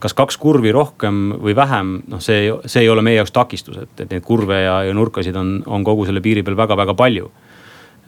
kas 0.00 0.16
kaks 0.16 0.38
kurvi 0.40 0.72
rohkem 0.72 1.36
või 1.42 1.54
vähem, 1.56 2.00
noh, 2.08 2.22
see, 2.24 2.48
see 2.64 2.84
ei 2.86 2.90
ole 2.92 3.04
meie 3.04 3.20
jaoks 3.20 3.34
takistus, 3.36 3.78
et, 3.84 3.94
et 4.00 4.10
neid 4.10 4.24
kurve 4.26 4.62
ja, 4.62 4.80
ja 4.88 4.96
nurkasid 4.96 5.36
on, 5.36 5.58
on 5.68 5.84
kogu 5.84 6.06
selle 6.08 6.22
piiri 6.24 6.44
peal 6.46 6.58
väga-väga 6.58 6.96
palju. 6.96 7.30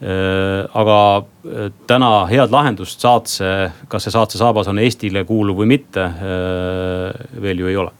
Äh, 0.03 0.65
aga 0.73 0.99
äh, 1.21 1.67
täna 1.87 2.25
head 2.27 2.51
lahendust 2.51 3.03
saatse, 3.03 3.49
kas 3.87 4.07
see 4.07 4.15
saatse 4.15 4.41
saabas 4.41 4.67
on 4.71 4.81
Eestile 4.81 5.23
kuuluv 5.29 5.61
või 5.61 5.69
mitte, 5.75 6.07
äh, 6.09 7.27
veel 7.41 7.61
ju 7.63 7.69
ei 7.71 7.77
ole 7.85 7.99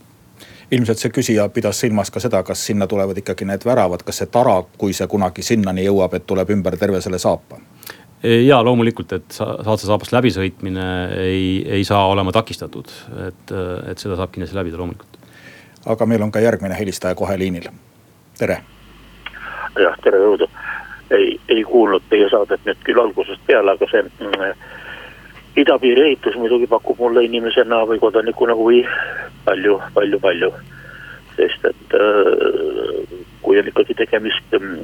ilmselt 0.74 0.98
see 0.98 1.12
küsija 1.14 1.44
pidas 1.54 1.78
silmas 1.84 2.10
ka 2.10 2.22
seda, 2.24 2.40
kas 2.44 2.64
sinna 2.66 2.88
tulevad 2.90 3.18
ikkagi 3.22 3.46
need 3.46 3.62
väravad, 3.68 4.02
kas 4.06 4.24
see 4.24 4.30
tara, 4.34 4.56
kui 4.78 4.96
see 4.98 5.06
kunagi 5.12 5.46
sinnani 5.46 5.86
jõuab, 5.86 6.16
et 6.18 6.26
tuleb 6.26 6.50
ümber 6.56 6.78
terve 6.82 7.02
selle 7.04 7.20
saapa? 7.22 7.60
Ja 8.24 8.64
loomulikult, 8.64 9.12
et 9.14 9.36
Saatse 9.36 9.88
saabast 9.88 10.14
läbisõitmine 10.16 10.86
ei, 11.20 11.48
ei 11.80 11.84
saa 11.88 12.06
olema 12.08 12.32
takistatud, 12.32 12.92
et, 13.28 13.56
et 13.92 14.00
seda 14.00 14.18
saab 14.20 14.32
kindlasti 14.34 14.58
läbida 14.58 14.80
loomulikult. 14.80 15.20
aga 15.86 16.06
meil 16.06 16.22
on 16.24 16.32
ka 16.32 16.40
järgmine 16.40 16.78
helistaja 16.80 17.16
kohe 17.16 17.36
liinil, 17.40 17.68
tere. 18.40 18.62
jah, 19.80 19.98
tere 20.04 20.22
jõudu. 20.24 20.48
ei, 21.12 21.40
ei 21.50 21.64
kuulnud 21.64 22.04
teie 22.10 22.30
saadet 22.30 22.64
nüüd 22.66 22.80
küll 22.88 23.02
algusest 23.04 23.44
peale, 23.48 23.76
aga 23.76 23.90
see 23.92 24.04
mm, 24.04 24.54
idapiiri 25.60 26.08
ehitus 26.08 26.40
muidugi 26.40 26.68
pakub 26.68 27.00
mulle 27.00 27.26
inimesena 27.28 27.84
või 27.90 28.00
kodanikuna 28.00 28.56
huvi 28.56 28.86
palju, 29.46 29.82
palju, 29.94 30.20
palju. 30.20 30.52
sest 31.36 31.66
et 31.66 31.98
äh, 31.98 32.93
kui 33.44 33.60
on 33.60 33.68
ikkagi 33.68 33.96
tegemist 34.00 34.56
mm, 34.60 34.78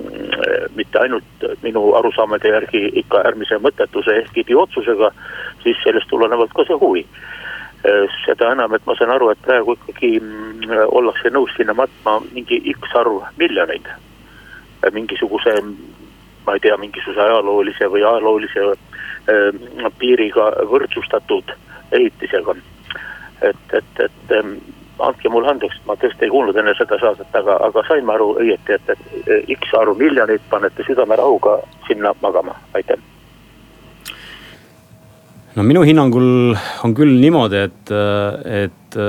mitte 0.76 1.00
ainult 1.00 1.46
minu 1.64 1.94
arusaamade 2.00 2.52
järgi 2.52 2.82
ikka 3.02 3.24
äärmise 3.26 3.60
mõttetuse 3.64 4.16
ehk 4.22 4.38
idiootsusega, 4.44 5.12
siis 5.64 5.80
sellest 5.84 6.10
tulenevalt 6.12 6.54
ka 6.56 6.68
see 6.68 6.80
huvi. 6.82 7.06
seda 8.26 8.50
enam, 8.52 8.74
et 8.76 8.84
ma 8.86 8.94
saan 9.00 9.14
aru, 9.14 9.30
et 9.32 9.40
praegu 9.46 9.78
ikkagi 9.78 10.20
mm, 10.20 10.74
ollakse 11.00 11.32
nõus 11.32 11.54
sinna 11.56 11.74
matma 11.74 12.18
mingi 12.34 12.60
X 12.74 12.96
arv 13.00 13.22
miljoneid. 13.40 13.88
mingisuguse, 14.94 15.56
ma 16.46 16.54
ei 16.54 16.60
tea, 16.60 16.78
mingisuguse 16.78 17.22
ajaloolise 17.22 17.88
või 17.88 18.04
ajaloolise 18.04 18.66
äh, 18.74 19.88
piiriga 20.00 20.52
võrdsustatud 20.72 21.56
ehitisega. 21.92 22.56
et, 23.42 23.74
et, 23.74 24.04
et 24.04 24.36
andke 25.06 25.30
mulle 25.32 25.52
andeks, 25.52 25.80
ma 25.88 25.96
tõesti 26.00 26.28
ei 26.28 26.34
kuulnud 26.34 26.58
enne 26.60 26.74
seda 26.78 27.00
saadet, 27.02 27.30
aga, 27.36 27.58
aga 27.70 27.84
sain 27.88 28.06
ma 28.08 28.16
aru 28.18 28.34
õieti, 28.42 28.76
et, 28.76 28.92
et 29.30 29.56
X 29.58 29.74
arvu 29.80 29.96
miljoneid 30.00 30.44
panete 30.52 30.86
südamerahuga 30.88 31.60
sinna 31.88 32.14
magama, 32.24 32.56
aitäh. 32.78 33.00
no 35.56 35.66
minu 35.68 35.84
hinnangul 35.88 36.56
on 36.86 36.96
küll 36.96 37.20
niimoodi, 37.20 37.66
et, 37.68 37.94
et, 38.64 39.00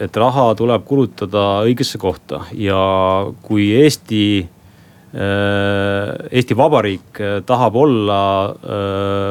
et 0.00 0.16
raha 0.24 0.48
tuleb 0.58 0.84
kulutada 0.88 1.46
õigesse 1.66 2.00
kohta 2.00 2.44
ja 2.56 2.82
kui 3.42 3.70
Eesti 3.82 4.22
Eesti 5.12 6.56
Vabariik 6.56 7.18
tahab 7.44 7.74
olla 7.76 8.20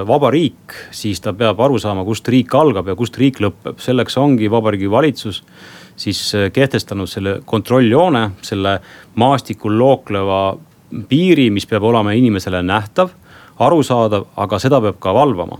vaba 0.05 0.29
riik, 0.29 0.75
siis 0.93 1.23
ta 1.25 1.33
peab 1.33 1.57
aru 1.65 1.79
saama, 1.81 2.03
kust 2.05 2.27
riik 2.29 2.53
algab 2.53 2.91
ja 2.91 2.95
kust 2.95 3.17
riik 3.17 3.39
lõpeb. 3.41 3.79
selleks 3.81 4.17
ongi 4.21 4.51
Vabariigi 4.51 4.91
Valitsus 4.91 5.41
siis 5.97 6.21
kehtestanud 6.53 7.09
selle 7.09 7.39
kontrolljoone, 7.45 8.29
selle 8.45 8.75
maastikul 9.15 9.73
lookleva 9.77 10.43
piiri, 11.09 11.49
mis 11.49 11.65
peab 11.65 11.83
olema 11.89 12.13
inimesele 12.13 12.61
nähtav, 12.61 13.09
arusaadav, 13.59 14.29
aga 14.37 14.59
seda 14.59 14.81
peab 14.81 15.01
ka 15.01 15.13
valvama 15.17 15.59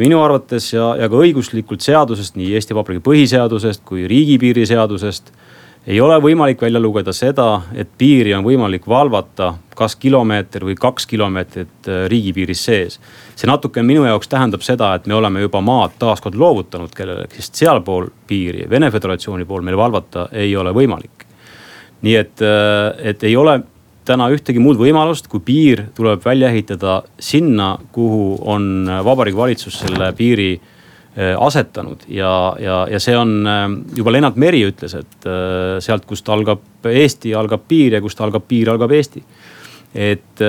minu 0.00 0.22
arvates 0.24 0.70
ja, 0.72 0.94
ja 0.96 1.08
ka 1.12 1.18
õiguslikult 1.20 1.84
seadusest, 1.84 2.38
nii 2.40 2.54
Eesti 2.56 2.76
Vabariigi 2.76 3.04
põhiseadusest 3.04 3.82
kui 3.84 4.06
riigipiiri 4.08 4.64
seadusest 4.66 5.28
ei 5.86 6.00
ole 6.00 6.16
võimalik 6.22 6.62
välja 6.64 6.80
lugeda 6.80 7.12
seda, 7.12 7.48
et 7.76 7.90
piiri 7.98 8.34
on 8.34 8.44
võimalik 8.44 8.86
valvata 8.88 9.52
kas 9.76 9.96
kilomeeter 10.00 10.64
või 10.64 10.76
kaks 10.80 11.06
kilomeetrit 11.10 11.88
äh, 11.90 12.04
riigipiiris 12.10 12.64
sees. 12.64 13.00
see 13.36 13.50
natuke 13.50 13.82
minu 13.82 14.04
jaoks 14.06 14.28
tähendab 14.28 14.62
seda, 14.62 14.94
et 14.94 15.06
me 15.06 15.14
oleme 15.14 15.42
juba 15.44 15.60
maad 15.60 15.98
taaskord 15.98 16.38
loovutanud 16.38 16.94
kellelegi, 16.94 17.42
sest 17.42 17.60
sealpool 17.64 18.08
piiri, 18.26 18.68
Vene 18.70 18.90
Föderatsiooni 18.90 19.44
pool 19.44 19.62
meil 19.62 19.76
valvata 19.76 20.28
ei 20.32 20.56
ole 20.56 20.72
võimalik. 20.72 21.26
nii 22.02 22.16
et, 22.16 22.40
äh, 22.40 23.08
et 23.10 23.24
ei 23.24 23.36
ole 23.36 23.60
täna 24.04 24.28
ühtegi 24.28 24.60
muud 24.60 24.76
võimalust, 24.76 25.28
kui 25.28 25.40
piir 25.40 25.86
tuleb 25.94 26.24
välja 26.24 26.48
ehitada 26.48 27.02
sinna, 27.18 27.78
kuhu 27.92 28.38
on 28.40 28.88
Vabariigi 29.04 29.36
Valitsus 29.36 29.78
selle 29.80 30.12
piiri 30.12 30.60
Äh, 30.60 30.73
asetanud 31.14 32.08
ja, 32.10 32.56
ja, 32.58 32.78
ja 32.90 32.98
see 33.02 33.14
on 33.14 33.46
äh, 33.46 33.64
juba 33.96 34.12
Lennart 34.14 34.38
Meri 34.40 34.64
ütles, 34.66 34.96
et 34.98 35.28
äh, 35.30 35.78
sealt, 35.84 36.06
kust 36.10 36.28
algab 36.28 36.86
Eesti, 36.90 37.34
algab 37.38 37.68
piir 37.70 37.94
ja 37.94 38.02
kust 38.02 38.20
algab 38.20 38.48
piir, 38.48 38.72
algab 38.72 38.92
Eesti. 38.92 39.22
et 39.94 40.42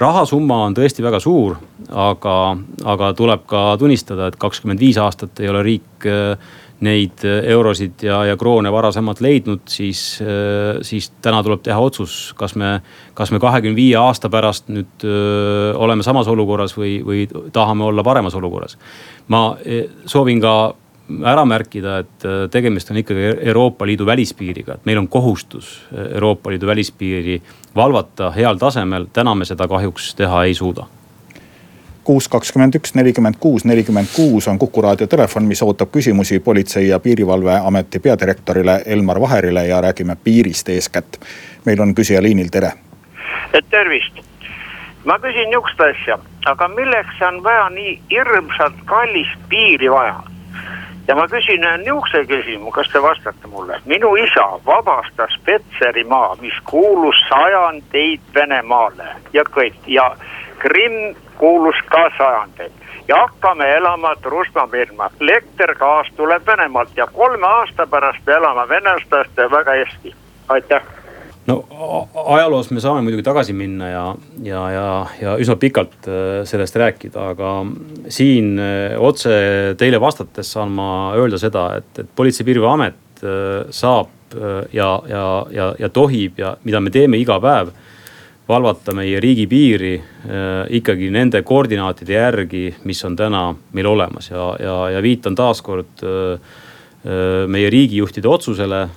rahasumma 0.00 0.56
on 0.66 0.74
tõesti 0.74 1.04
väga 1.04 1.20
suur, 1.22 1.54
aga, 1.94 2.34
aga 2.84 3.12
tuleb 3.16 3.46
ka 3.48 3.62
tunnistada, 3.78 4.26
et 4.28 4.36
kakskümmend 4.36 4.82
viis 4.82 4.98
aastat 4.98 5.40
ei 5.40 5.48
ole 5.48 5.62
riik 5.62 6.08
neid 6.84 7.24
eurosid 7.24 8.02
ja, 8.04 8.18
ja 8.28 8.36
kroone 8.36 8.72
varasemalt 8.72 9.20
leidnud, 9.24 9.62
siis, 9.70 10.00
siis 10.84 11.10
täna 11.24 11.42
tuleb 11.44 11.62
teha 11.64 11.78
otsus, 11.80 12.34
kas 12.36 12.54
me, 12.60 12.80
kas 13.16 13.32
me 13.32 13.40
kahekümne 13.40 13.76
viie 13.76 13.96
aasta 13.96 14.28
pärast 14.32 14.68
nüüd 14.68 15.04
öö, 15.04 15.72
oleme 15.80 16.04
samas 16.04 16.28
olukorras 16.28 16.76
või, 16.76 16.98
või 17.04 17.24
tahame 17.52 17.86
olla 17.88 18.04
paremas 18.04 18.36
olukorras. 18.36 18.76
Ma 19.32 19.46
eh, 19.64 19.86
soovin 20.04 20.42
ka 20.44 20.56
ära 21.24 21.44
märkida, 21.46 22.00
et 22.02 22.24
tegemist 22.50 22.90
on 22.90 22.98
ikkagi 23.00 23.30
Euroopa 23.46 23.86
Liidu 23.86 24.06
välispiiriga, 24.06 24.74
et 24.74 24.88
meil 24.88 24.98
on 24.98 25.08
kohustus 25.08 25.78
Euroopa 25.94 26.50
Liidu 26.50 26.66
välispiiri 26.66 27.40
valvata 27.76 28.32
heal 28.34 28.58
tasemel, 28.58 29.06
täna 29.14 29.36
me 29.38 29.46
seda 29.48 29.68
kahjuks 29.70 30.14
teha 30.18 30.44
ei 30.44 30.54
suuda 30.58 30.88
kuus, 32.06 32.28
kakskümmend 32.28 32.74
üks, 32.78 32.94
nelikümmend 32.94 33.34
kuus, 33.40 33.64
nelikümmend 33.64 34.06
kuus 34.16 34.46
on 34.48 34.58
Kuku 34.58 34.82
raadio 34.82 35.06
telefon, 35.10 35.44
mis 35.44 35.62
ootab 35.62 35.90
küsimusi 35.90 36.38
Politsei- 36.38 36.88
ja 36.88 37.00
Piirivalveameti 37.00 37.98
peadirektorile 37.98 38.82
Elmar 38.86 39.20
Vaherile 39.20 39.66
ja 39.66 39.80
räägime 39.80 40.16
piirist 40.24 40.68
eeskätt. 40.68 41.18
meil 41.64 41.80
on 41.80 41.94
küsija 41.94 42.22
liinil, 42.22 42.48
tere. 42.52 42.72
tervist 43.70 44.22
ma 45.04 45.18
küsin 45.18 45.50
nihukest 45.50 45.80
asja, 45.80 46.18
aga 46.46 46.68
milleks 46.68 47.22
on 47.28 47.42
vaja 47.42 47.68
nii 47.70 48.00
hirmsat 48.10 48.72
kallist 48.84 49.38
piiri 49.48 49.90
vaja? 49.90 50.22
ja 51.08 51.14
ma 51.14 51.26
küsin 51.30 51.66
nihukese 51.84 52.24
küsimuse, 52.26 52.74
kas 52.74 52.88
te 52.92 53.02
vastate 53.02 53.46
mulle, 53.46 53.80
minu 53.84 54.14
isa 54.16 54.46
vabastas 54.66 55.38
Petserimaa, 55.44 56.36
mis 56.40 56.54
kuulus 56.64 57.16
sajandeid 57.28 58.20
Venemaale 58.34 59.06
ja 59.32 59.42
kõik 59.42 59.86
ja 59.86 60.16
Krimm 60.66 61.14
kuulus 61.38 61.78
ka 61.86 62.08
sajandeid 62.18 62.72
ja 63.08 63.16
hakkame 63.22 63.68
elama 63.76 64.14
Trusma-Mirma, 64.22 65.10
elekter, 65.20 65.74
gaas 65.78 66.10
tuleb 66.16 66.46
Venemaalt 66.46 66.96
ja 66.96 67.06
kolme 67.06 67.46
aasta 67.46 67.86
pärast 67.86 68.26
me 68.26 68.34
elame 68.34 68.68
venelastest 68.68 69.42
väga 69.50 69.76
hästi, 69.80 70.14
aitäh! 70.48 70.82
No 71.46 71.60
ajaloos 72.26 72.72
me 72.74 72.82
saame 72.82 73.04
muidugi 73.06 73.22
tagasi 73.22 73.54
minna 73.54 73.88
ja, 73.88 74.06
ja, 74.42 74.62
ja, 74.74 74.86
ja 75.20 75.36
üsna 75.38 75.54
pikalt 75.62 76.08
äh, 76.10 76.40
sellest 76.48 76.74
rääkida, 76.82 77.28
aga 77.36 77.52
siin 78.10 78.56
äh, 78.58 78.96
otse 78.98 79.36
teile 79.78 80.00
vastates 80.02 80.50
saan 80.56 80.74
ma 80.74 80.88
öelda 81.14 81.38
seda, 81.38 81.68
et, 81.78 81.92
et 82.02 82.10
Politsei- 82.18 82.42
ja 82.42 82.50
Piirivalveamet 82.50 83.22
äh, 83.22 83.70
saab 83.70 84.10
ja, 84.74 84.88
ja, 85.06 85.24
ja, 85.54 85.68
ja 85.78 85.88
tohib 85.88 86.40
ja 86.42 86.56
mida 86.66 86.80
me 86.82 86.90
teeme 86.90 87.16
iga 87.22 87.38
päev 87.40 87.70
valvata 88.48 88.94
meie 88.94 89.20
riigipiiri 89.20 89.94
äh, 89.96 90.36
ikkagi 90.78 91.10
nende 91.10 91.42
koordinaatide 91.42 92.12
järgi, 92.12 92.68
mis 92.84 93.04
on 93.04 93.16
täna 93.16 93.48
meil 93.72 93.86
olemas 93.86 94.30
ja, 94.30 94.52
ja, 94.60 94.76
ja 94.96 95.02
viitan 95.02 95.34
taaskord 95.34 96.04
äh, 96.06 96.40
Äh, 97.06 97.46
meie 97.46 97.70
riigijuhtide 97.70 98.28
otsusele, 98.28 98.88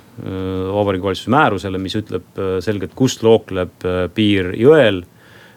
Vabariigi 0.72 1.04
Valitsuse 1.04 1.30
määrusele, 1.30 1.78
mis 1.78 1.94
ütleb 1.94 2.40
selgelt, 2.60 2.90
kust 2.98 3.22
lookleb 3.22 3.84
piir 4.16 4.50
jõel 4.58 5.04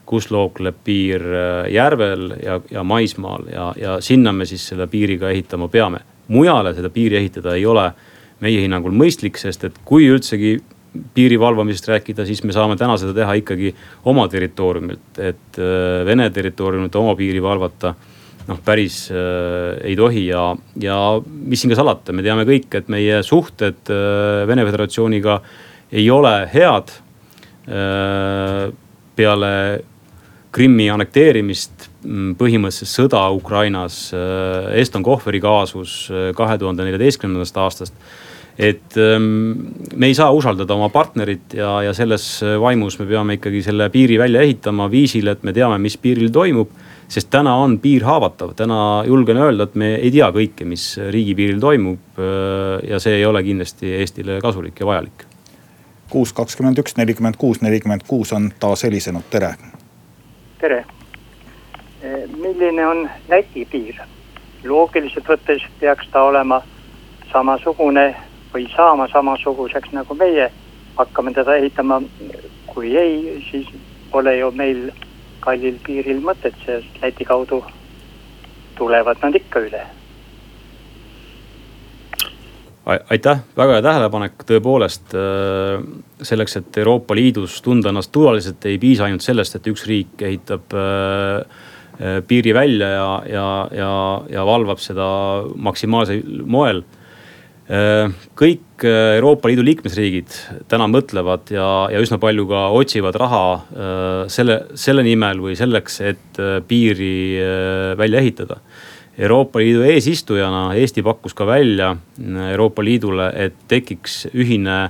kus 0.05 0.29
lookleb 0.31 0.77
piir 0.85 1.23
järvel 1.71 2.35
ja, 2.43 2.59
ja 2.71 2.83
maismaal 2.85 3.47
ja, 3.49 3.65
ja 3.79 3.95
sinna 4.03 4.31
me 4.35 4.45
siis 4.45 4.67
selle 4.69 4.85
piiri 4.91 5.17
ka 5.17 5.31
ehitama 5.33 5.67
peame. 5.67 6.03
mujale 6.27 6.73
seda 6.73 6.89
piiri 6.89 7.17
ehitada 7.17 7.55
ei 7.55 7.65
ole 7.65 7.89
meie 8.39 8.61
hinnangul 8.61 8.91
mõistlik, 8.91 9.39
sest 9.39 9.63
et 9.63 9.79
kui 9.85 10.05
üldsegi 10.07 10.59
piiri 11.13 11.39
valvamisest 11.39 11.87
rääkida, 11.89 12.25
siis 12.25 12.43
me 12.45 12.53
saame 12.53 12.77
täna 12.77 12.97
seda 13.01 13.15
teha 13.17 13.33
ikkagi 13.41 13.73
oma 14.09 14.27
territooriumilt, 14.29 15.21
et 15.21 15.61
Vene 16.05 16.29
territooriumilt 16.33 16.95
oma 17.01 17.15
piiri 17.17 17.41
valvata 17.41 17.95
noh, 18.49 18.59
päris 18.65 19.05
äh, 19.11 19.77
ei 19.87 19.95
tohi 19.95 20.25
ja, 20.27 20.51
ja 20.79 20.97
mis 21.25 21.63
siin 21.63 21.73
ka 21.73 21.79
salata, 21.79 22.15
me 22.15 22.25
teame 22.25 22.45
kõik, 22.47 22.69
et 22.79 22.91
meie 22.91 23.21
suhted 23.25 23.91
äh, 23.93 24.43
Vene 24.49 24.65
Föderatsiooniga 24.67 25.39
ei 25.93 26.09
ole 26.11 26.35
head 26.53 26.93
äh,. 27.69 28.71
peale 29.13 29.49
Krimmi 30.53 30.87
annekteerimist, 30.89 31.87
mm, 32.05 32.33
põhimõtteliselt 32.37 32.91
sõda 32.91 33.23
Ukrainas 33.33 34.07
äh,, 34.13 34.73
Eston 34.81 35.05
Kohveri 35.05 35.41
kaasus 35.43 35.95
äh, 36.11 36.31
kahe 36.37 36.57
tuhande 36.61 36.85
neljateistkümnendast 36.87 37.57
aastast 37.61 38.13
et 38.57 38.97
ähm, 39.01 39.51
me 39.95 40.09
ei 40.11 40.15
saa 40.17 40.31
usaldada 40.31 40.75
oma 40.75 40.89
partnerit 40.93 41.55
ja, 41.57 41.79
ja 41.87 41.93
selles 41.97 42.25
vaimus 42.61 42.99
me 42.99 43.07
peame 43.09 43.39
ikkagi 43.39 43.63
selle 43.65 43.89
piiri 43.89 44.19
välja 44.21 44.43
ehitama 44.45 44.89
viisil, 44.91 45.31
et 45.31 45.43
me 45.43 45.53
teame, 45.53 45.79
mis 45.81 45.97
piiril 45.97 46.29
toimub 46.33 46.69
sest 47.13 47.29
täna 47.33 47.55
on 47.61 47.77
piir 47.81 48.03
haavatav, 48.07 48.53
täna 48.57 48.77
julgen 49.07 49.37
öelda, 49.37 49.67
et 49.67 49.75
me 49.79 49.93
ei 49.95 50.11
tea 50.13 50.29
kõike, 50.33 50.65
mis 50.67 50.85
riigipiiril 51.13 51.61
toimub. 51.61 52.01
Äh, 52.17 52.89
ja 52.89 52.99
see 53.03 53.19
ei 53.19 53.25
ole 53.25 53.43
kindlasti 53.45 53.93
Eestile 53.99 54.39
kasulik 54.41 54.79
ja 54.79 54.89
vajalik. 54.89 55.29
kuus, 56.13 56.33
kakskümmend 56.33 56.77
üks, 56.77 56.93
nelikümmend 56.97 57.39
kuus, 57.41 57.61
nelikümmend 57.65 58.03
kuus 58.07 58.33
on 58.37 58.51
taas 58.59 58.83
helisenud, 58.85 59.23
tere. 59.33 59.55
tere. 60.61 60.83
Milline 62.37 62.87
on 62.87 63.09
Läti 63.29 63.65
piir? 63.71 64.01
loogiliselt 64.63 65.25
võttes 65.27 65.63
peaks 65.79 66.07
ta 66.11 66.21
olema 66.23 66.61
samasugune 67.31 68.15
või 68.53 68.67
saama 68.75 69.07
samasuguseks 69.11 69.91
nagu 69.91 70.15
meie 70.15 70.51
hakkame 70.97 71.33
teda 71.33 71.55
ehitama. 71.55 72.01
kui 72.73 72.95
ei, 72.97 73.43
siis 73.51 73.67
pole 74.11 74.37
ju 74.37 74.51
meil 74.51 74.87
kallil 75.39 75.75
piiril 75.85 76.21
mõtet, 76.25 76.55
sest 76.65 77.01
Läti 77.01 77.25
kaudu 77.25 77.59
tulevad 78.77 79.19
nad 79.21 79.35
ikka 79.35 79.61
üle. 79.67 79.81
aitäh, 82.85 83.43
väga 83.55 83.77
hea 83.77 83.83
tähelepanek, 83.85 84.41
tõepoolest 84.43 85.13
äh, 85.15 85.83
selleks, 86.21 86.57
et 86.59 86.77
Euroopa 86.81 87.15
Liidus 87.15 87.61
tunda 87.63 87.93
ennast 87.93 88.11
turvaliselt, 88.11 88.65
ei 88.65 88.75
piisa 88.81 89.05
ainult 89.05 89.23
sellest, 89.23 89.55
et 89.55 89.69
üks 89.71 89.85
riik 89.87 90.25
ehitab 90.27 90.75
äh, 90.75 91.45
äh, 92.01 92.17
piiri 92.27 92.51
välja 92.53 92.89
ja, 92.89 93.07
ja, 93.29 93.45
ja, 93.71 93.93
ja 94.33 94.43
valvab 94.45 94.83
seda 94.83 95.07
maksimaalsel 95.55 96.43
moel 96.43 96.83
kõik 97.63 98.83
äh, 98.83 99.15
Euroopa 99.17 99.47
Liidu 99.47 99.63
liikmesriigid 99.63 100.33
täna 100.67 100.89
mõtlevad 100.91 101.53
ja, 101.53 101.67
ja 101.93 102.01
üsna 102.03 102.19
palju 102.19 102.43
ka 102.49 102.65
otsivad 102.75 103.15
raha 103.19 103.43
äh, 103.53 104.17
selle, 104.31 104.57
selle 104.75 105.05
nimel 105.07 105.39
või 105.45 105.55
selleks, 105.55 106.01
et 106.03 106.41
piiri 106.67 107.39
välja 107.99 108.19
ehitada. 108.19 108.59
Euroopa 109.17 109.61
Liidu 109.61 109.85
eesistujana 109.87 110.73
Eesti 110.75 111.03
pakkus 111.05 111.35
ka 111.37 111.45
välja 111.47 111.93
Euroopa 112.49 112.83
Liidule, 112.83 113.29
et 113.37 113.55
tekiks 113.69 114.25
ühine 114.33 114.89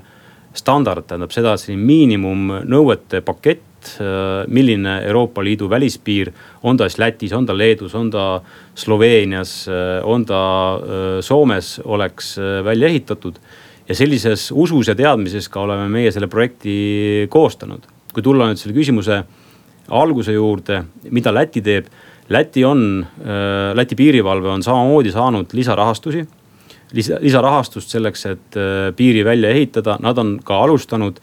standard, 0.56 1.06
tähendab 1.10 1.34
seda 1.34 1.58
selline 1.60 1.84
miinimumnõuete 1.84 3.22
pakett 3.26 3.73
milline 4.48 4.96
Euroopa 5.08 5.44
Liidu 5.44 5.70
välispiir, 5.70 6.32
on 6.64 6.78
ta 6.78 6.88
siis 6.90 7.00
Lätis, 7.00 7.34
on 7.34 7.46
ta 7.46 7.56
Leedus, 7.58 7.96
on 7.96 8.12
ta 8.12 8.42
Sloveenias, 8.76 9.68
on 10.04 10.26
ta 10.26 10.42
Soomes, 11.22 11.80
oleks 11.86 12.38
välja 12.66 12.88
ehitatud. 12.88 13.40
ja 13.90 13.96
sellises 13.96 14.52
usus 14.56 14.88
ja 14.88 14.96
teadmises 14.96 15.50
ka 15.50 15.60
oleme 15.60 15.90
meie 15.90 16.12
selle 16.12 16.28
projekti 16.28 17.28
koostanud. 17.30 17.82
kui 18.14 18.24
tulla 18.24 18.48
nüüd 18.48 18.58
selle 18.58 18.76
küsimuse 18.76 19.24
alguse 19.90 20.32
juurde, 20.32 20.84
mida 21.12 21.34
Läti 21.34 21.62
teeb 21.62 21.88
Läti 22.30 22.66
on, 22.66 23.06
äh, 23.20 23.76
Läti 23.76 23.96
piirivalve 23.96 24.50
on 24.50 24.64
samamoodi 24.64 25.12
saanud 25.12 25.52
lisarahastusi, 25.54 26.24
lisa, 26.94 27.20
lisarahastust 27.22 27.90
selleks, 27.90 28.26
et 28.26 28.58
äh, 28.58 28.94
piiri 28.96 29.26
välja 29.26 29.50
ehitada, 29.50 29.98
nad 30.02 30.18
on 30.18 30.38
ka 30.44 30.64
alustanud. 30.64 31.20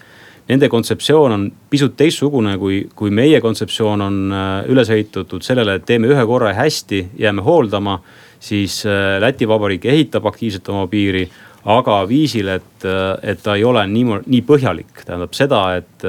Nende 0.50 0.66
kontseptsioon 0.72 1.34
on 1.34 1.44
pisut 1.70 1.94
teistsugune, 1.98 2.56
kui, 2.58 2.80
kui 2.96 3.12
meie 3.14 3.38
kontseptsioon 3.42 4.02
on 4.02 4.16
äh, 4.34 4.48
üles 4.72 4.90
ehitatud 4.90 5.44
sellele, 5.46 5.78
et 5.78 5.86
teeme 5.86 6.10
ühe 6.10 6.24
korra 6.26 6.54
hästi, 6.56 7.04
jääme 7.22 7.44
hooldama. 7.46 8.00
siis 8.40 8.82
Läti 9.20 9.48
Vabariik 9.48 9.84
ehitab 9.84 10.26
aktiivselt 10.26 10.68
oma 10.72 10.86
piiri, 10.88 11.26
aga 11.68 11.98
viisil, 12.08 12.48
et, 12.48 12.86
et 13.22 13.42
ta 13.42 13.54
ei 13.54 13.64
ole 13.68 13.82
nii, 13.86 14.22
nii 14.26 14.40
põhjalik, 14.48 15.04
tähendab 15.04 15.36
seda, 15.36 15.60
et, 15.76 16.06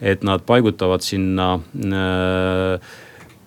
et 0.00 0.22
nad 0.22 0.44
paigutavad 0.46 1.02
sinna 1.02 1.56
äh, 1.58 2.92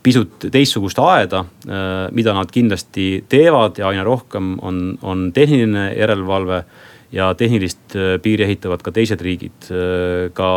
pisut 0.03 0.47
teistsugust 0.51 0.99
aeda, 1.01 1.45
äh, 1.67 2.07
mida 2.15 2.33
nad 2.37 2.51
kindlasti 2.51 3.23
teevad 3.29 3.79
ja 3.81 3.91
aina 3.91 4.03
rohkem 4.03 4.55
on, 4.61 4.81
on 5.01 5.29
tehniline 5.33 5.91
järelevalve 5.97 6.63
ja 7.11 7.33
tehnilist 7.35 7.95
äh, 7.95 8.15
piiri 8.21 8.43
ehitavad 8.43 8.83
ka 8.83 8.91
teised 8.95 9.21
riigid. 9.21 9.69
Äh, 9.69 10.29
ka 10.33 10.49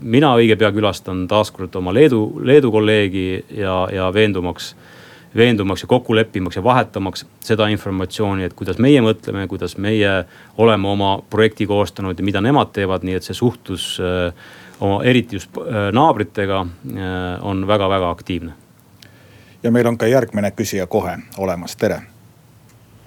mina 0.00 0.34
õige 0.38 0.56
pea 0.60 0.72
külastan 0.74 1.26
taaskord 1.28 1.74
oma 1.80 1.94
Leedu, 1.94 2.24
Leedu 2.44 2.72
kolleegi 2.74 3.44
ja, 3.56 3.86
ja 3.92 4.08
veendumaks, 4.14 4.72
veendumaks 5.36 5.86
ja 5.86 5.90
kokku 5.90 6.16
leppimaks 6.16 6.60
ja 6.60 6.64
vahetamaks 6.64 7.26
seda 7.44 7.68
informatsiooni, 7.72 8.48
et 8.48 8.56
kuidas 8.58 8.80
meie 8.82 9.00
mõtleme, 9.04 9.46
kuidas 9.48 9.78
meie 9.80 10.24
oleme 10.60 10.88
oma 10.88 11.14
projekti 11.30 11.66
koostanud 11.66 12.18
ja 12.18 12.26
mida 12.26 12.44
nemad 12.44 12.74
teevad, 12.76 13.06
nii 13.08 13.16
et 13.16 13.28
see 13.28 13.38
suhtlus 13.38 13.94
oma, 14.02 14.98
eriti 15.08 15.40
just 15.40 15.56
naabritega 15.96 16.66
on 17.48 17.64
väga-väga 17.66 18.10
aktiivne 18.12 18.58
ja 19.62 19.70
meil 19.70 19.86
on 19.86 19.98
ka 19.98 20.06
järgmine 20.06 20.50
küsija 20.50 20.86
kohe 20.86 21.16
olemas, 21.38 21.76
tere. 21.76 22.00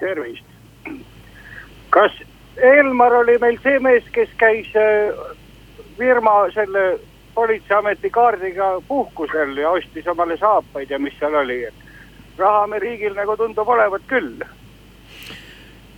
tervist. 0.00 0.44
kas 1.90 2.12
Elmar 2.56 3.12
oli 3.12 3.38
meil 3.38 3.58
see 3.62 3.78
mees, 3.84 4.04
kes 4.12 4.30
käis 4.40 4.68
äh, 4.76 5.12
firma 5.98 6.46
selle 6.54 6.98
politseiameti 7.34 8.10
kaardiga 8.10 8.80
puhkusel 8.88 9.56
ja 9.56 9.70
ostis 9.70 10.06
omale 10.08 10.36
saapaid 10.40 10.90
ja 10.90 10.98
mis 10.98 11.18
seal 11.20 11.34
oli, 11.34 11.58
raha 12.38 12.66
meil 12.66 12.80
riigil 12.80 13.16
nagu 13.16 13.36
tundub 13.36 13.68
olevat 13.68 14.06
küll. 14.08 14.46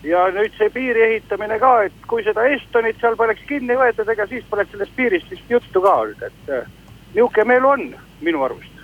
ja 0.02 0.24
nüüd 0.34 0.54
see 0.58 0.70
piiri 0.70 1.02
ehitamine 1.02 1.58
ka, 1.58 1.72
et 1.86 2.02
kui 2.10 2.22
seda 2.26 2.44
Estonit 2.46 2.98
seal 3.00 3.16
poleks 3.18 3.42
kinni 3.46 3.74
võetud, 3.78 4.10
ega 4.10 4.26
siis 4.26 4.44
poleks 4.50 4.70
sellest 4.74 4.96
piirist 4.96 5.30
vist 5.30 5.50
juttu 5.50 5.82
ka 5.82 5.94
olnud, 6.02 6.22
et 6.22 6.52
äh, 6.54 6.66
nihuke 7.14 7.44
meil 7.44 7.64
on 7.66 7.86
minu 8.22 8.42
arust 8.46 8.77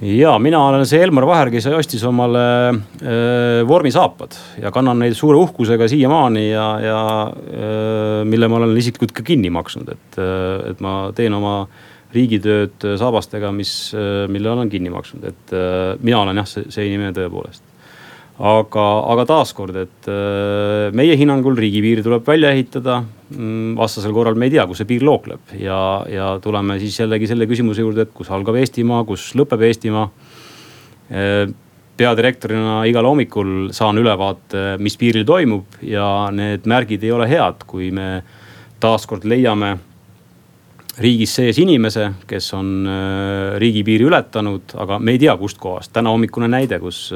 ja 0.00 0.34
mina 0.40 0.60
olen 0.68 0.86
see 0.88 1.02
Elmar 1.04 1.26
Vaher, 1.28 1.50
kes 1.52 1.68
ostis 1.76 2.04
omale 2.08 2.42
äh, 2.70 3.60
vormisaapad 3.68 4.36
ja 4.62 4.72
kannan 4.74 5.02
neid 5.04 5.16
suure 5.18 5.40
uhkusega 5.42 5.88
siiamaani 5.90 6.46
ja, 6.50 6.66
ja 6.84 7.00
äh, 7.28 8.20
mille 8.28 8.48
ma 8.48 8.60
olen 8.60 8.76
isiklikult 8.80 9.14
ka 9.16 9.26
kinni 9.26 9.52
maksnud, 9.52 9.92
et 9.92 10.20
äh,, 10.20 10.70
et 10.72 10.84
ma 10.84 10.98
teen 11.16 11.36
oma 11.36 11.54
riigitööd 12.14 12.88
saabastega, 12.98 13.52
mis 13.54 13.92
äh,, 13.94 14.24
mille 14.32 14.50
olen 14.50 14.72
kinni 14.72 14.92
maksnud, 14.92 15.26
et 15.30 15.56
äh, 15.56 15.96
mina 16.00 16.24
olen 16.24 16.42
jah, 16.42 16.48
see, 16.48 16.70
see 16.72 16.88
inimene 16.88 17.14
tõepoolest 17.16 17.69
aga, 18.40 18.84
aga 19.12 19.24
taaskord, 19.28 19.76
et 19.76 20.08
äh, 20.08 20.88
meie 20.96 21.16
hinnangul 21.20 21.58
riigipiir 21.60 22.00
tuleb 22.04 22.24
välja 22.26 22.52
ehitada. 22.54 23.00
Mm, 23.36 23.74
vastasel 23.78 24.14
korral 24.16 24.38
me 24.38 24.48
ei 24.48 24.54
tea, 24.56 24.64
kus 24.66 24.80
see 24.80 24.88
piir 24.88 25.04
lookleb 25.06 25.52
ja, 25.60 25.80
ja 26.10 26.32
tuleme 26.42 26.80
siis 26.80 26.96
jällegi 26.98 27.28
selle 27.30 27.46
küsimuse 27.50 27.84
juurde, 27.84 28.08
et 28.08 28.14
kus 28.16 28.32
algab 28.34 28.58
Eestimaa, 28.58 29.04
kus 29.08 29.30
lõpeb 29.38 29.66
Eestimaa. 29.68 30.08
Äh, 31.10 31.44
peadirektorina 32.00 32.80
igal 32.88 33.04
hommikul 33.04 33.68
saan 33.76 34.00
ülevaate, 34.00 34.78
mis 34.80 34.96
piiril 34.96 35.26
toimub 35.28 35.82
ja 35.84 36.30
need 36.32 36.64
märgid 36.64 37.04
ei 37.04 37.12
ole 37.12 37.26
head, 37.28 37.66
kui 37.68 37.90
me 37.92 38.22
taaskord 38.80 39.26
leiame 39.28 39.74
riigis 41.00 41.34
sees 41.36 41.60
inimese, 41.60 42.06
kes 42.28 42.48
on 42.56 42.70
äh, 42.88 43.58
riigipiiri 43.60 44.08
ületanud, 44.08 44.72
aga 44.80 44.96
me 44.98 45.12
ei 45.12 45.20
tea, 45.20 45.36
kustkohast. 45.36 45.92
täna 45.92 46.12
hommikune 46.16 46.48
näide, 46.48 46.80
kus 46.80 47.10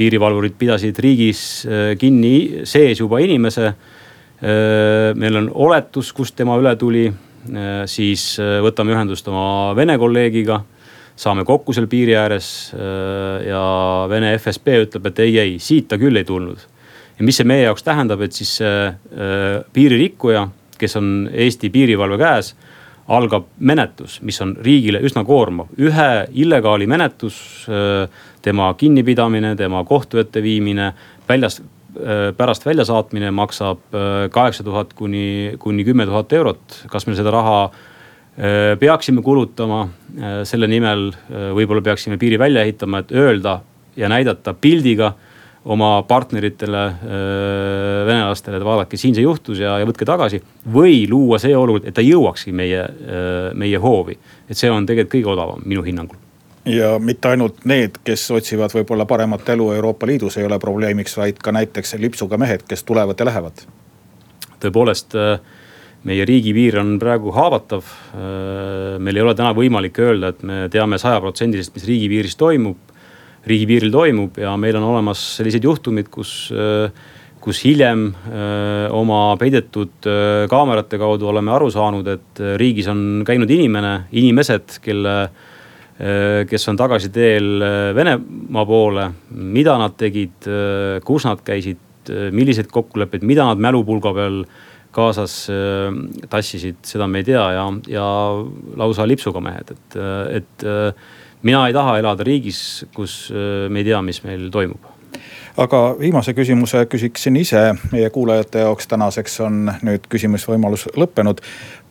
piirivalvurid 0.00 0.56
pidasid 0.58 0.98
riigis 1.02 1.40
äh, 1.68 1.92
kinni 2.00 2.64
sees 2.68 3.02
juba 3.02 3.20
inimese. 3.22 3.72
Äh, 4.40 5.10
meil 5.20 5.36
on 5.42 5.50
oletus, 5.66 6.14
kust 6.16 6.38
tema 6.38 6.56
üle 6.60 6.72
tuli, 6.80 7.06
äh, 7.10 7.82
siis 7.90 8.32
võtame 8.64 8.96
ühendust 8.96 9.28
oma 9.28 9.74
Vene 9.76 9.98
kolleegiga 10.00 10.62
saame 11.20 11.44
kokku 11.44 11.74
seal 11.76 11.84
piiri 11.90 12.14
ääres 12.16 12.46
ja 13.44 13.62
Vene 14.08 14.30
FSB 14.38 14.76
ütleb, 14.86 15.10
et 15.10 15.18
ei, 15.20 15.34
ei 15.42 15.58
siit 15.60 15.90
ta 15.90 15.98
küll 16.00 16.16
ei 16.16 16.24
tulnud. 16.24 16.62
ja 17.18 17.26
mis 17.28 17.36
see 17.36 17.44
meie 17.44 17.66
jaoks 17.66 17.84
tähendab, 17.84 18.22
et 18.24 18.32
siis 18.32 18.54
piiririkkuja, 19.76 20.46
kes 20.80 20.96
on 20.96 21.10
Eesti 21.28 21.68
piirivalve 21.74 22.16
käes 22.22 22.54
algab 23.10 23.48
menetlus, 23.58 24.20
mis 24.22 24.38
on 24.42 24.54
riigile 24.62 25.00
üsna 25.02 25.24
koormav. 25.26 25.70
ühe 25.78 26.10
illegaali 26.42 26.86
menetlus, 26.86 27.66
tema 28.42 28.70
kinnipidamine, 28.78 29.56
tema 29.58 29.82
kohtu 29.84 30.20
ette 30.22 30.42
viimine, 30.42 30.92
väljas, 31.28 31.60
pärast 32.36 32.66
väljasaatmine 32.66 33.32
maksab 33.34 33.82
kaheksa 34.30 34.64
tuhat 34.64 34.92
kuni, 34.94 35.56
kuni 35.58 35.84
kümme 35.84 36.06
tuhat 36.06 36.32
eurot. 36.32 36.84
kas 36.90 37.06
me 37.06 37.16
seda 37.18 37.32
raha 37.34 37.70
peaksime 38.80 39.22
kulutama 39.22 39.88
selle 40.46 40.68
nimel, 40.70 41.10
võib-olla 41.28 41.82
peaksime 41.82 42.18
piiri 42.18 42.38
välja 42.38 42.62
ehitama, 42.62 43.02
et 43.02 43.12
öelda 43.12 43.60
ja 43.96 44.08
näidata 44.08 44.54
pildiga 44.54 45.14
oma 45.64 46.02
partneritele, 46.08 46.84
venelastele, 48.06 48.56
et 48.56 48.64
vaadake, 48.64 48.96
siin 48.96 49.16
see 49.16 49.26
juhtus 49.26 49.60
ja, 49.60 49.74
ja 49.80 49.88
võtke 49.88 50.08
tagasi. 50.08 50.40
või 50.72 51.04
luua 51.10 51.38
see 51.42 51.52
olukord, 51.56 51.84
et 51.84 51.94
ta 51.94 52.04
jõuakski 52.04 52.54
meie, 52.56 52.86
meie 53.54 53.78
hoovi. 53.78 54.16
et 54.48 54.56
see 54.56 54.72
on 54.72 54.88
tegelikult 54.88 55.18
kõige 55.18 55.32
odavam 55.36 55.62
minu 55.68 55.84
hinnangul 55.84 56.16
ja 56.64 56.98
mitte 56.98 57.28
ainult 57.28 57.64
need, 57.68 58.00
kes 58.04 58.26
otsivad 58.34 58.72
võib-olla 58.74 59.06
paremat 59.08 59.48
elu 59.54 59.70
Euroopa 59.78 60.06
Liidus 60.06 60.36
ei 60.38 60.44
ole 60.44 60.58
probleemiks, 60.60 61.16
vaid 61.16 61.40
ka 61.42 61.52
näiteks 61.56 61.96
lipsuga 62.00 62.38
mehed, 62.40 62.66
kes 62.68 62.84
tulevad 62.84 63.20
ja 63.20 63.26
lähevad. 63.28 63.64
tõepoolest, 64.60 65.16
meie 66.04 66.24
riigipiir 66.24 66.78
on 66.80 66.98
praegu 66.98 67.32
haavatav. 67.32 67.84
meil 68.98 69.16
ei 69.16 69.22
ole 69.22 69.34
täna 69.34 69.54
võimalik 69.56 69.98
öelda, 69.98 70.28
et 70.28 70.42
me 70.42 70.68
teame 70.68 70.98
sajaprotsendiliselt, 70.98 71.74
mis 71.74 71.88
riigipiiris 71.88 72.36
toimub 72.36 72.76
riigipiiril 73.46 73.92
toimub 73.92 74.36
ja 74.40 74.52
meil 74.60 74.76
on 74.76 74.90
olemas 74.90 75.22
sellised 75.38 75.64
juhtumid, 75.64 76.10
kus 76.12 76.50
kus 77.40 77.62
hiljem 77.64 78.10
öö, 78.12 78.88
oma 78.92 79.36
peidetud 79.40 80.06
öö, 80.06 80.48
kaamerate 80.50 80.98
kaudu 81.00 81.30
oleme 81.30 81.54
aru 81.54 81.70
saanud, 81.72 82.08
et 82.12 82.42
riigis 82.60 82.88
on 82.92 83.22
käinud 83.26 83.50
inimene, 83.50 83.94
inimesed, 84.12 84.76
kelle, 84.84 85.14
kes 86.48 86.68
on 86.68 86.78
tagasiteel 86.80 87.48
Venemaa 87.96 88.64
poole. 88.64 89.10
mida 89.30 89.74
nad 89.78 89.96
tegid, 90.00 90.48
kus 91.04 91.26
nad 91.28 91.42
käisid, 91.44 91.80
milliseid 92.32 92.70
kokkuleppeid, 92.72 93.24
mida 93.28 93.44
nad 93.44 93.60
mälupulga 93.60 94.14
peal 94.16 94.38
kaasas 94.90 95.34
tassisid, 96.32 96.80
seda 96.88 97.06
me 97.06 97.20
ei 97.20 97.28
tea 97.28 97.44
ja, 97.52 97.66
ja 97.88 98.06
lausa 98.80 99.04
lipsuga 99.06 99.44
mehed, 99.44 99.74
et, 99.76 99.98
et 100.40 100.64
mina 101.42 101.66
ei 101.66 101.72
taha 101.72 101.98
elada 101.98 102.24
riigis, 102.24 102.86
kus 102.94 103.28
äh, 103.32 103.68
me 103.68 103.82
ei 103.82 103.90
tea, 103.90 104.02
mis 104.02 104.22
meil 104.24 104.48
toimub 104.50 104.90
aga 105.60 105.96
viimase 105.98 106.34
küsimuse 106.34 106.84
küsiksin 106.86 107.36
ise, 107.36 107.74
meie 107.92 108.10
kuulajate 108.10 108.64
jaoks 108.64 108.88
tänaseks 108.88 109.40
on 109.44 109.72
nüüd 109.82 110.08
küsimusvõimalus 110.08 110.88
lõppenud. 110.96 111.40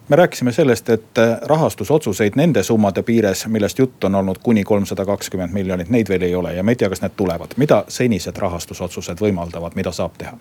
me 0.10 0.16
rääkisime 0.16 0.52
sellest, 0.52 0.90
et 0.90 1.20
rahastusotsuseid 1.42 2.36
nende 2.36 2.64
summade 2.64 3.04
piires, 3.04 3.48
millest 3.48 3.80
jutt 3.80 4.04
on 4.04 4.16
olnud 4.16 4.38
kuni 4.44 4.64
kolmsada 4.64 5.06
kakskümmend 5.06 5.54
miljonit, 5.54 5.90
neid 5.90 6.10
veel 6.10 6.22
ei 6.22 6.36
ole 6.36 6.54
ja 6.54 6.64
me 6.64 6.72
ei 6.72 6.76
tea, 6.76 6.90
kas 6.90 7.02
need 7.02 7.14
tulevad. 7.16 7.54
mida 7.58 7.84
senised 7.88 8.38
rahastusotsused 8.38 9.22
võimaldavad, 9.22 9.76
mida 9.76 9.92
saab 9.92 10.18
teha? 10.18 10.38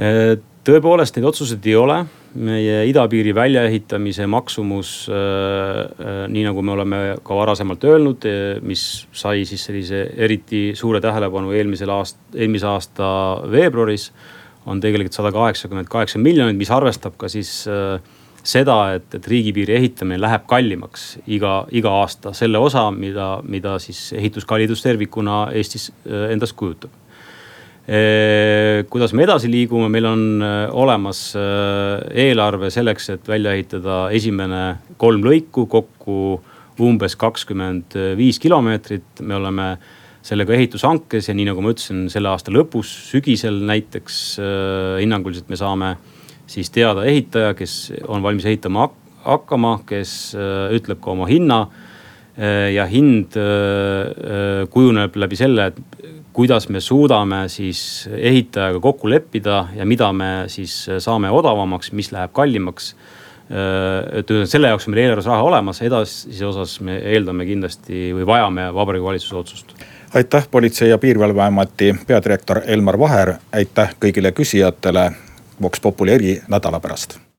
Äh, 0.00 0.38
tõepoolest 0.64 1.16
neid 1.16 1.26
otsuseid 1.26 1.66
ei 1.66 1.76
ole. 1.76 2.04
Meie 2.34 2.84
idapiiri 2.86 3.32
väljaehitamise 3.34 4.26
maksumus, 4.30 4.92
nii 6.30 6.44
nagu 6.46 6.62
me 6.62 6.74
oleme 6.76 7.00
ka 7.26 7.38
varasemalt 7.38 7.84
öelnud, 7.88 8.26
mis 8.66 8.84
sai 9.12 9.44
siis 9.48 9.64
sellise 9.66 10.04
eriti 10.16 10.70
suure 10.78 11.00
tähelepanu 11.02 11.54
eelmisel 11.56 11.90
aast-, 11.94 12.20
eelmise 12.34 12.70
aasta 12.70 13.08
veebruaris. 13.50 14.12
on 14.66 14.80
tegelikult 14.80 15.16
sada 15.16 15.30
kaheksakümmend 15.32 15.88
kaheksa 15.88 16.18
miljonit, 16.18 16.56
mis 16.56 16.70
arvestab 16.70 17.14
ka 17.16 17.28
siis 17.28 17.64
seda, 18.44 18.76
et, 18.94 19.14
et 19.14 19.26
riigipiiri 19.26 19.74
ehitamine 19.74 20.20
läheb 20.20 20.44
kallimaks 20.46 21.18
iga, 21.26 21.64
iga 21.72 21.90
aasta 22.02 22.34
selle 22.36 22.58
osa, 22.58 22.90
mida, 22.90 23.40
mida 23.42 23.78
siis 23.80 24.12
ehituskallidus 24.12 24.82
tervikuna 24.84 25.46
Eestis 25.56 25.90
endast 26.04 26.56
kujutab 26.60 26.92
kuidas 27.90 29.10
me 29.18 29.24
edasi 29.24 29.48
liigume, 29.50 29.88
meil 29.90 30.06
on 30.06 30.20
olemas 30.78 31.32
eelarve 31.34 32.68
selleks, 32.70 33.08
et 33.16 33.26
välja 33.26 33.56
ehitada 33.56 34.04
esimene 34.14 34.60
kolm 35.00 35.24
lõiku, 35.26 35.64
kokku 35.66 36.18
umbes 36.80 37.16
kakskümmend 37.18 37.96
viis 38.16 38.38
kilomeetrit. 38.38 39.24
me 39.26 39.34
oleme 39.34 39.66
sellega 40.22 40.54
ehitushankes 40.54 41.28
ja 41.28 41.34
nii 41.34 41.48
nagu 41.50 41.64
ma 41.64 41.72
ütlesin, 41.74 42.06
selle 42.12 42.30
aasta 42.30 42.52
lõpus, 42.54 42.92
sügisel 43.10 43.58
näiteks 43.66 44.38
hinnanguliselt 45.00 45.48
me 45.50 45.58
saame 45.58 45.94
siis 46.50 46.70
teada 46.70 47.04
ehitaja, 47.08 47.54
kes 47.58 47.92
on 48.08 48.22
valmis 48.22 48.46
ehitama 48.46 48.90
hakkama, 49.24 49.80
kes 49.88 50.36
ütleb 50.76 51.00
ka 51.02 51.16
oma 51.16 51.28
hinna. 51.30 51.66
ja 52.72 52.86
hind 52.88 53.34
kujuneb 54.70 55.16
läbi 55.18 55.36
selle, 55.36 55.66
et 55.66 56.19
kuidas 56.32 56.68
me 56.68 56.80
suudame 56.80 57.48
siis 57.48 58.08
ehitajaga 58.16 58.80
kokku 58.80 59.10
leppida 59.10 59.64
ja 59.74 59.86
mida 59.86 60.12
me 60.12 60.44
siis 60.46 60.74
saame 60.98 61.30
odavamaks, 61.30 61.92
mis 61.92 62.12
läheb 62.12 62.32
kallimaks. 62.32 62.94
et 64.14 64.28
selle 64.46 64.68
jaoks 64.68 64.86
on 64.86 64.94
meil 64.94 65.02
eelarves 65.02 65.26
raha 65.26 65.42
olemas, 65.42 65.80
edasise 65.82 66.46
osas 66.46 66.76
me 66.86 67.00
eeldame 67.12 67.46
kindlasti 67.48 68.12
või 68.14 68.26
vajame 68.26 68.68
Vabariigi 68.74 69.04
Valitsuse 69.04 69.36
otsust 69.36 69.74
aitäh, 70.14 70.48
Politsei- 70.50 70.88
ja 70.88 70.98
Piirivalveameti 70.98 71.94
peadirektor 72.06 72.60
Elmar 72.66 72.98
Vaher, 72.98 73.34
aitäh 73.52 73.94
kõigile 74.04 74.32
küsijatele. 74.32 75.12
Vox 75.62 75.80
Populi 75.80 76.12
eri 76.12 76.40
nädala 76.48 76.80
pärast 76.80 77.29